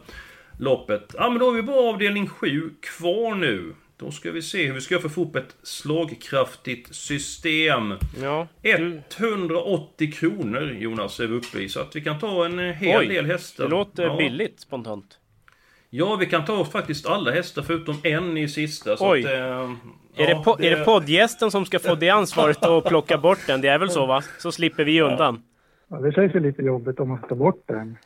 loppet. 0.60 1.16
Ja 1.18 1.30
men 1.30 1.40
då 1.40 1.46
har 1.46 1.54
vi 1.54 1.62
bara 1.62 1.90
avdelning 1.90 2.28
7 2.28 2.70
kvar 2.80 3.36
nu. 3.36 3.74
Då 3.98 4.12
ska 4.12 4.32
vi 4.32 4.42
se 4.42 4.66
hur 4.66 4.74
vi 4.74 4.82
ska 4.82 5.00
få 5.00 5.08
ihop 5.08 5.36
ett 5.36 5.56
slagkraftigt 5.64 6.96
system. 6.96 7.94
Ja, 8.22 8.48
du... 8.62 9.02
180 9.18 10.12
kronor 10.12 10.78
Jonas 10.80 11.20
är 11.20 11.28
vi 11.28 11.36
uppe 11.36 11.60
i. 11.60 11.70
Så 11.70 11.80
att 11.80 11.96
vi 11.96 12.02
kan 12.02 12.20
ta 12.20 12.46
en 12.46 12.60
hel 12.60 13.00
Oj, 13.00 13.08
del 13.08 13.26
hästar. 13.26 13.64
det 13.64 13.70
låter 13.70 14.04
ja. 14.04 14.18
billigt 14.18 14.60
spontant. 14.60 15.20
Ja, 15.98 16.16
vi 16.16 16.26
kan 16.26 16.46
ta 16.46 16.66
faktiskt 16.66 17.06
alla 17.06 17.32
hästar 17.32 17.62
förutom 17.62 17.96
en 18.04 18.38
i 18.38 18.48
sista. 18.48 18.98
Så 18.98 19.12
Oj. 19.12 19.26
Att, 19.26 19.32
eh, 19.32 19.40
är, 20.24 20.28
det, 20.28 20.34
po- 20.34 20.56
det... 20.60 20.68
är 20.68 20.78
det 20.78 20.86
poddgästen 20.86 21.52
som 21.52 21.66
ska 21.66 21.80
få 21.80 21.96
det 21.96 22.10
ansvaret 22.10 22.66
och 22.66 22.86
plocka 22.88 23.18
bort 23.18 23.40
den? 23.48 23.62
Det 23.62 23.68
är 23.68 23.80
väl 23.80 23.90
så 23.90 24.06
va? 24.06 24.24
Så 24.40 24.52
slipper 24.52 24.84
vi 24.84 25.02
undan. 25.02 25.44
Ja, 25.90 25.98
det 25.98 26.12
känns 26.12 26.36
ju 26.36 26.40
lite 26.40 26.62
jobbigt 26.62 27.00
om 27.00 27.10
man 27.10 27.22
tar 27.22 27.36
bort 27.36 27.64
den. 27.68 27.98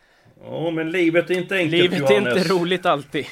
Ja, 0.43 0.71
men 0.71 0.91
livet 0.91 1.29
är 1.29 1.33
inte 1.33 1.55
enkelt 1.55 1.71
Livet 1.71 1.99
Johannes. 1.99 2.33
är 2.33 2.39
inte 2.39 2.53
roligt 2.53 2.85
alltid. 2.85 3.25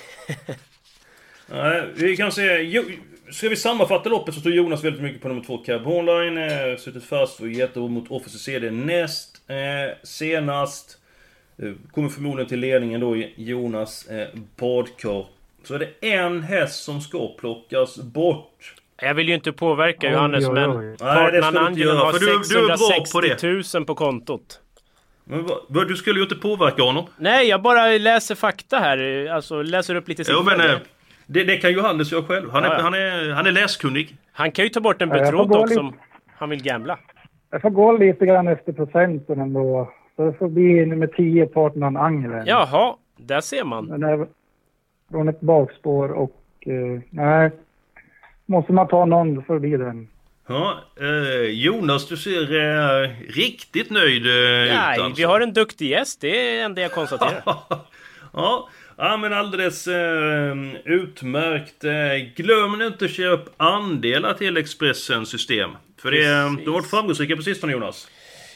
Nej, 1.51 1.83
vi 1.95 2.17
kan 2.17 2.31
se... 2.31 2.61
Jo, 2.61 2.83
ska 3.31 3.49
vi 3.49 3.55
sammanfatta 3.55 4.09
loppet 4.09 4.33
så 4.33 4.39
står 4.39 4.51
Jonas 4.51 4.83
väldigt 4.83 5.01
mycket 5.01 5.21
på 5.21 5.27
nummer 5.27 5.43
två 5.43 5.57
Cab 5.57 5.81
Hornline. 5.81 6.37
Eh, 6.37 6.77
suttit 6.77 7.03
fast, 7.03 7.39
var 7.39 7.47
jättebra 7.47 7.89
mot 7.89 8.11
Officer 8.11 8.39
CD 8.39 8.71
näst 8.71 9.41
eh, 9.47 9.97
senast. 10.03 10.98
Eh, 11.63 11.71
kommer 11.91 12.09
förmodligen 12.09 12.49
till 12.49 12.59
ledningen 12.59 13.01
då 13.01 13.15
Jonas 13.35 14.07
eh, 14.07 14.27
badkar. 14.59 15.25
Så 15.63 15.73
är 15.73 15.79
det 15.79 16.13
en 16.13 16.41
häst 16.41 16.83
som 16.83 17.01
ska 17.01 17.27
plockas 17.39 17.97
bort. 17.97 18.75
Jag 19.01 19.13
vill 19.13 19.29
ju 19.29 19.35
inte 19.35 19.51
påverka 19.51 20.07
oj, 20.07 20.13
Johannes, 20.13 20.47
oj, 20.47 20.49
oj. 20.49 20.55
men 20.55 20.97
Partnern 20.97 21.57
Angelo 21.57 21.91
har 21.91 22.13
du, 22.13 22.43
660 22.43 23.77
000 23.77 23.85
på 23.85 23.95
kontot. 23.95 24.61
Men 25.23 25.49
vad, 25.67 25.87
du 25.87 25.95
skulle 25.95 26.19
ju 26.19 26.23
inte 26.23 26.35
påverka 26.35 26.83
honom. 26.83 27.05
Nej, 27.17 27.47
jag 27.47 27.61
bara 27.61 27.87
läser 27.87 28.35
fakta 28.35 28.77
här. 28.77 29.27
Alltså 29.27 29.61
läser 29.61 29.95
upp 29.95 30.07
lite 30.07 30.25
siffror. 30.25 30.43
Jo, 30.51 30.57
men, 30.57 30.69
eh, 30.69 30.77
det, 31.25 31.43
det 31.43 31.57
kan 31.57 31.73
Johannes 31.73 32.11
göra 32.11 32.23
själv. 32.23 32.49
Han 32.51 32.63
är, 32.63 32.67
ja, 32.67 32.75
ja. 32.77 32.81
han, 32.81 32.93
är, 32.93 33.29
han 33.29 33.47
är 33.47 33.51
läskunnig. 33.51 34.15
Han 34.31 34.51
kan 34.51 34.65
ju 34.65 34.69
ta 34.69 34.79
bort 34.79 35.01
en 35.01 35.09
betrodd 35.09 35.55
också 35.55 35.79
om 35.79 35.95
han 36.35 36.49
vill 36.49 36.63
gambla. 36.63 36.99
Jag 37.51 37.61
får 37.61 37.69
gå 37.69 37.97
lite 37.97 38.25
grann 38.25 38.47
efter 38.47 38.73
procenten 38.73 39.39
ändå. 39.39 39.93
Så 40.19 40.25
det 40.25 40.33
får 40.33 40.49
bli 40.49 40.85
nummer 40.85 41.07
10, 41.07 41.45
Partnern 41.45 41.97
Angelen. 41.97 42.47
Jaha, 42.47 42.95
där 43.17 43.41
ser 43.41 43.63
man. 43.63 43.87
Den 43.87 44.03
är 44.03 44.27
från 45.11 45.29
ett 45.29 45.41
bakspår 45.41 46.11
och... 46.11 46.41
Eh, 46.59 47.01
nej. 47.09 47.51
Måste 48.45 48.73
man 48.73 48.87
ta 48.87 49.05
någon 49.05 49.43
för 49.43 49.55
att 49.55 49.61
bli 49.61 49.77
den. 49.77 50.07
Ja, 50.47 50.77
eh, 51.01 51.49
Jonas, 51.49 52.07
du 52.07 52.17
ser 52.17 52.41
eh, 52.41 53.09
riktigt 53.29 53.89
nöjd 53.89 54.25
eh, 54.25 54.31
Nej, 54.31 54.97
ut 54.97 55.01
alltså. 55.01 55.17
vi 55.17 55.23
har 55.23 55.41
en 55.41 55.53
duktig 55.53 55.89
gäst. 55.89 56.21
Det 56.21 56.27
är 56.27 56.55
det 56.55 56.61
enda 56.61 56.81
jag 56.81 56.91
konstaterar. 56.91 57.41
ja, 58.33 58.69
ja, 58.97 59.17
men 59.17 59.33
alldeles 59.33 59.87
eh, 59.87 60.55
utmärkt. 60.85 61.83
Eh, 61.83 62.33
glöm 62.35 62.81
inte 62.81 63.05
att 63.05 63.11
köpa 63.11 63.51
andelar 63.65 64.33
till 64.33 64.57
Expressens 64.57 65.29
system. 65.29 65.69
För 66.01 66.11
det, 66.11 66.25
de 66.25 66.65
har 66.65 66.73
varit 66.73 66.89
framgångsrika 66.89 67.35
på 67.35 67.41
sistone, 67.41 67.73
Jonas. 67.73 68.07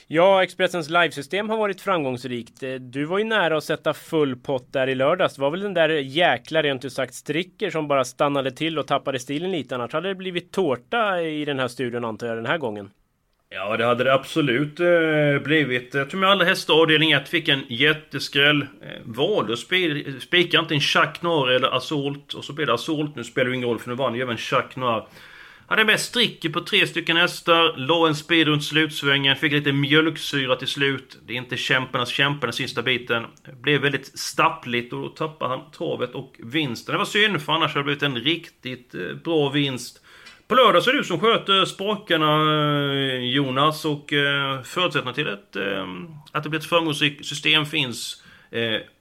Ja, 0.08 0.44
Expressens 0.44 0.90
livesystem 0.90 1.50
har 1.50 1.58
varit 1.58 1.82
framgångsrikt. 1.82 2.64
Eh, 2.64 2.74
du 2.74 3.06
var 3.06 3.18
ju 3.18 3.24
nära 3.24 3.58
att 3.58 3.64
sätta 3.64 3.94
full 3.94 4.36
pott 4.36 4.74
där 4.74 4.88
i 4.88 4.96
lördags. 4.96 5.36
Det 5.36 5.42
var 5.42 5.52
väl 5.52 5.60
den 5.60 5.74
där 5.74 5.90
jäkla 5.90 6.64
rent 6.64 6.86
ut 6.86 6.94
sagt 6.94 7.14
stricker 7.14 7.70
som 7.70 7.88
bara 7.88 8.04
stannade 8.04 8.52
till 8.52 8.80
och 8.80 8.88
tappade 8.88 9.20
stilen 9.20 9.52
lite. 9.52 9.76
Annars 9.76 9.94
hade 9.94 10.08
det 10.08 10.16
blivit 10.16 10.52
tårta 10.52 11.22
i 11.22 11.46
den 11.46 11.60
här 11.60 11.68
studion 11.68 12.06
antar 12.06 12.28
jag 12.28 12.38
den 12.38 12.46
här 12.46 12.58
gången. 12.58 12.90
Ja, 13.50 13.78
det 13.78 13.86
hade 13.86 14.04
det 14.04 14.14
absolut 14.14 14.80
eh, 14.80 15.44
blivit. 15.44 15.94
Jag 15.94 16.10
tror 16.10 16.20
med 16.20 16.30
alla 16.30 16.46
hästar 16.46 16.82
avdelning 16.82 17.12
1 17.12 17.30
fick 17.30 17.48
en 17.48 17.64
jätteskräll. 17.70 18.62
Eh, 18.62 18.68
valde 19.04 19.54
att 19.54 19.60
spika 20.22 20.60
inte 20.60 20.74
en 20.74 20.82
Jacques 20.96 21.22
Noir 21.22 21.52
eller 21.52 21.78
Assault. 21.78 22.34
Och 22.34 22.44
så 22.44 22.54
blev 22.54 22.68
det 22.68 22.74
Assault. 22.74 23.16
Nu 23.16 23.24
spelar 23.24 23.50
det 23.50 23.56
ingen 23.56 23.70
roll 23.70 23.80
för 23.80 23.90
nu 23.90 23.96
vann 23.96 24.16
ju 24.16 24.22
även 24.22 24.38
Chuck 24.38 24.76
Noir. 24.76 25.04
Hade 25.68 25.86
med 25.86 26.00
stricker 26.00 26.50
på 26.50 26.62
tre 26.62 26.88
stycken 26.88 27.18
hästar, 27.18 27.78
la 27.78 28.08
en 28.08 28.16
speed 28.16 28.48
runt 28.48 28.64
slutsvängen, 28.64 29.36
fick 29.36 29.52
lite 29.52 29.72
mjölksyra 29.72 30.56
till 30.56 30.68
slut. 30.68 31.18
Det 31.26 31.34
är 31.34 31.38
inte 31.38 31.58
kämparnas 31.58 32.10
kämpa 32.10 32.48
den 32.48 32.54
sista 32.54 32.82
biten. 32.82 33.26
Blev 33.62 33.82
väldigt 33.82 34.20
stappligt 34.20 34.94
och 34.94 35.02
då 35.02 35.10
tappade 35.10 35.56
han 35.56 35.72
travet 35.72 36.16
och 36.16 36.36
vinsten. 36.40 36.94
Det 36.94 36.98
var 36.98 37.06
synd 37.06 37.42
för 37.42 37.54
annars 37.54 37.76
hade 37.76 37.80
det 37.80 37.84
blivit 37.84 38.04
en 38.04 38.16
riktigt 38.16 38.96
eh, 38.96 39.16
bra 39.24 39.50
vinst. 39.50 40.02
På 40.48 40.56
lördag 40.56 40.84
så 40.84 40.90
är 40.90 40.94
det 40.94 41.00
du 41.00 41.04
som 41.04 41.20
sköter 41.20 41.66
spakarna 41.66 42.34
eh, 42.94 43.20
Jonas 43.20 43.86
och 43.86 44.14
eh, 44.14 44.62
förutsättningarna 44.62 45.14
till 45.14 45.28
ett, 45.28 45.58
att 46.32 46.44
det 46.44 46.50
blir 46.50 46.60
ett 46.60 46.66
framgångsrikt 46.66 47.26
system 47.26 47.66
finns 47.66 48.24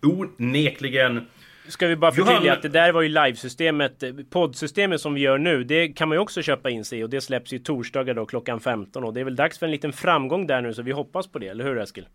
onekligen. 0.02 1.26
Ska 1.68 1.86
vi 1.86 1.96
bara 1.96 2.12
förtydliga 2.12 2.40
Johan... 2.40 2.56
att 2.56 2.62
det 2.62 2.68
där 2.68 2.92
var 2.92 3.02
ju 3.02 3.08
livesystemet, 3.08 4.04
poddsystemet 4.30 5.00
som 5.00 5.14
vi 5.14 5.20
gör 5.20 5.38
nu. 5.38 5.64
Det 5.64 5.88
kan 5.88 6.08
man 6.08 6.16
ju 6.16 6.20
också 6.20 6.42
köpa 6.42 6.70
in 6.70 6.84
sig 6.84 6.98
i 6.98 7.04
och 7.04 7.10
det 7.10 7.20
släpps 7.20 7.52
ju 7.52 7.58
torsdagar 7.58 8.14
då 8.14 8.26
klockan 8.26 8.60
15 8.60 9.04
och 9.04 9.14
det 9.14 9.20
är 9.20 9.24
väl 9.24 9.36
dags 9.36 9.58
för 9.58 9.66
en 9.66 9.72
liten 9.72 9.92
framgång 9.92 10.46
där 10.46 10.60
nu 10.60 10.74
så 10.74 10.82
vi 10.82 10.92
hoppas 10.92 11.26
på 11.26 11.38
det, 11.38 11.48
eller 11.48 11.64
hur 11.64 11.78
Eskil? 11.78 12.06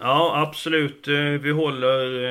Ja, 0.00 0.46
absolut. 0.48 1.08
Eh, 1.08 1.14
vi 1.14 1.50
håller 1.50 2.24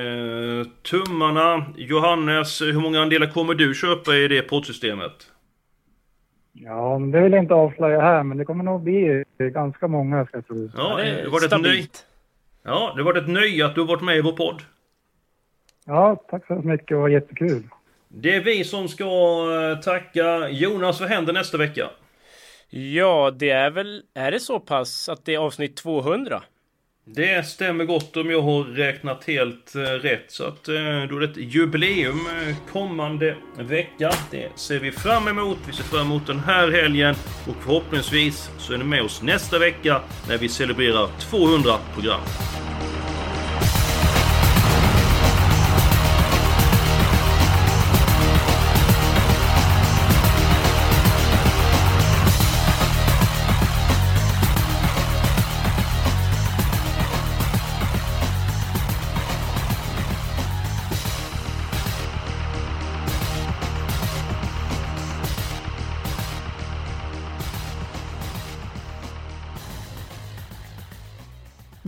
eh, 0.60 0.66
tummarna. 0.82 1.66
Johannes, 1.78 2.62
hur 2.62 2.80
många 2.80 3.02
andelar 3.02 3.28
kommer 3.28 3.54
du 3.54 3.74
köpa 3.74 4.16
i 4.16 4.28
det 4.28 4.42
poddsystemet? 4.42 5.32
Ja, 6.54 7.00
det 7.14 7.22
vill 7.22 7.32
jag 7.32 7.44
inte 7.44 7.54
avslöja 7.54 8.02
här, 8.02 8.24
men 8.24 8.38
det 8.38 8.46
kommer 8.46 8.64
nog 8.64 8.84
bli 8.84 9.24
ganska 9.38 9.88
många 9.88 10.26
ska 10.26 10.38
jag 10.38 10.48
tro. 10.48 10.70
Ja, 10.78 10.98
det, 10.98 11.22
det 11.24 11.30
var 11.30 11.40
det 11.40 11.56
ett 11.56 11.62
nöj... 11.62 11.88
Ja, 12.64 12.94
det 12.98 13.04
var 13.04 13.14
ett 13.14 13.28
nöje 13.28 13.66
att 13.66 13.76
du 13.76 13.82
har 13.82 13.88
varit 13.88 14.04
med 14.04 14.18
i 14.18 14.22
vår 14.22 14.32
podd. 14.32 14.62
Ja, 15.92 16.24
tack 16.30 16.48
så 16.48 16.54
mycket. 16.54 16.88
Det 16.88 16.96
var 16.96 17.10
jättekul. 17.10 17.64
Det 18.08 18.36
är 18.36 18.42
vi 18.42 18.64
som 18.64 18.88
ska 18.88 19.06
eh, 19.06 19.84
tacka. 19.84 20.50
Jonas, 20.50 21.00
vad 21.00 21.10
händer 21.10 21.34
nästa 21.34 21.58
vecka? 21.58 21.90
Ja, 22.70 23.32
det 23.32 23.50
är 23.50 23.70
väl... 23.70 24.04
Är 24.14 24.32
det 24.32 24.40
så 24.40 24.60
pass 24.60 25.10
att 25.10 25.26
det 25.26 25.34
är 25.34 25.38
avsnitt 25.38 25.76
200? 25.76 26.44
Det 27.06 27.48
stämmer 27.48 27.86
gott 27.86 28.18
om 28.18 28.32
jag 28.32 28.42
har 28.42 28.64
räknat 28.64 29.24
helt 29.24 29.76
eh, 29.76 29.80
rätt. 29.82 30.32
Så 30.32 30.44
att 30.44 30.68
eh, 30.68 30.74
då 31.10 31.16
är 31.16 31.20
det 31.20 31.26
ett 31.26 31.54
jubileum 31.54 32.20
kommande 32.72 33.36
vecka. 33.58 34.12
Det 34.32 34.50
ser 34.56 34.80
vi 34.80 34.92
fram 34.92 35.28
emot. 35.28 35.58
Vi 35.68 35.74
ser 35.74 35.84
fram 35.84 36.08
emot 36.08 36.28
den 36.28 36.40
här 36.40 36.72
helgen. 36.72 37.16
Och 37.48 37.64
förhoppningsvis 37.64 38.52
så 38.58 38.74
är 38.74 38.78
ni 38.78 38.84
med 38.84 39.02
oss 39.02 39.22
nästa 39.22 39.60
vecka 39.60 40.02
när 40.30 40.38
vi 40.38 40.50
celebrerar 40.50 41.08
200 41.20 41.72
program. 41.94 42.22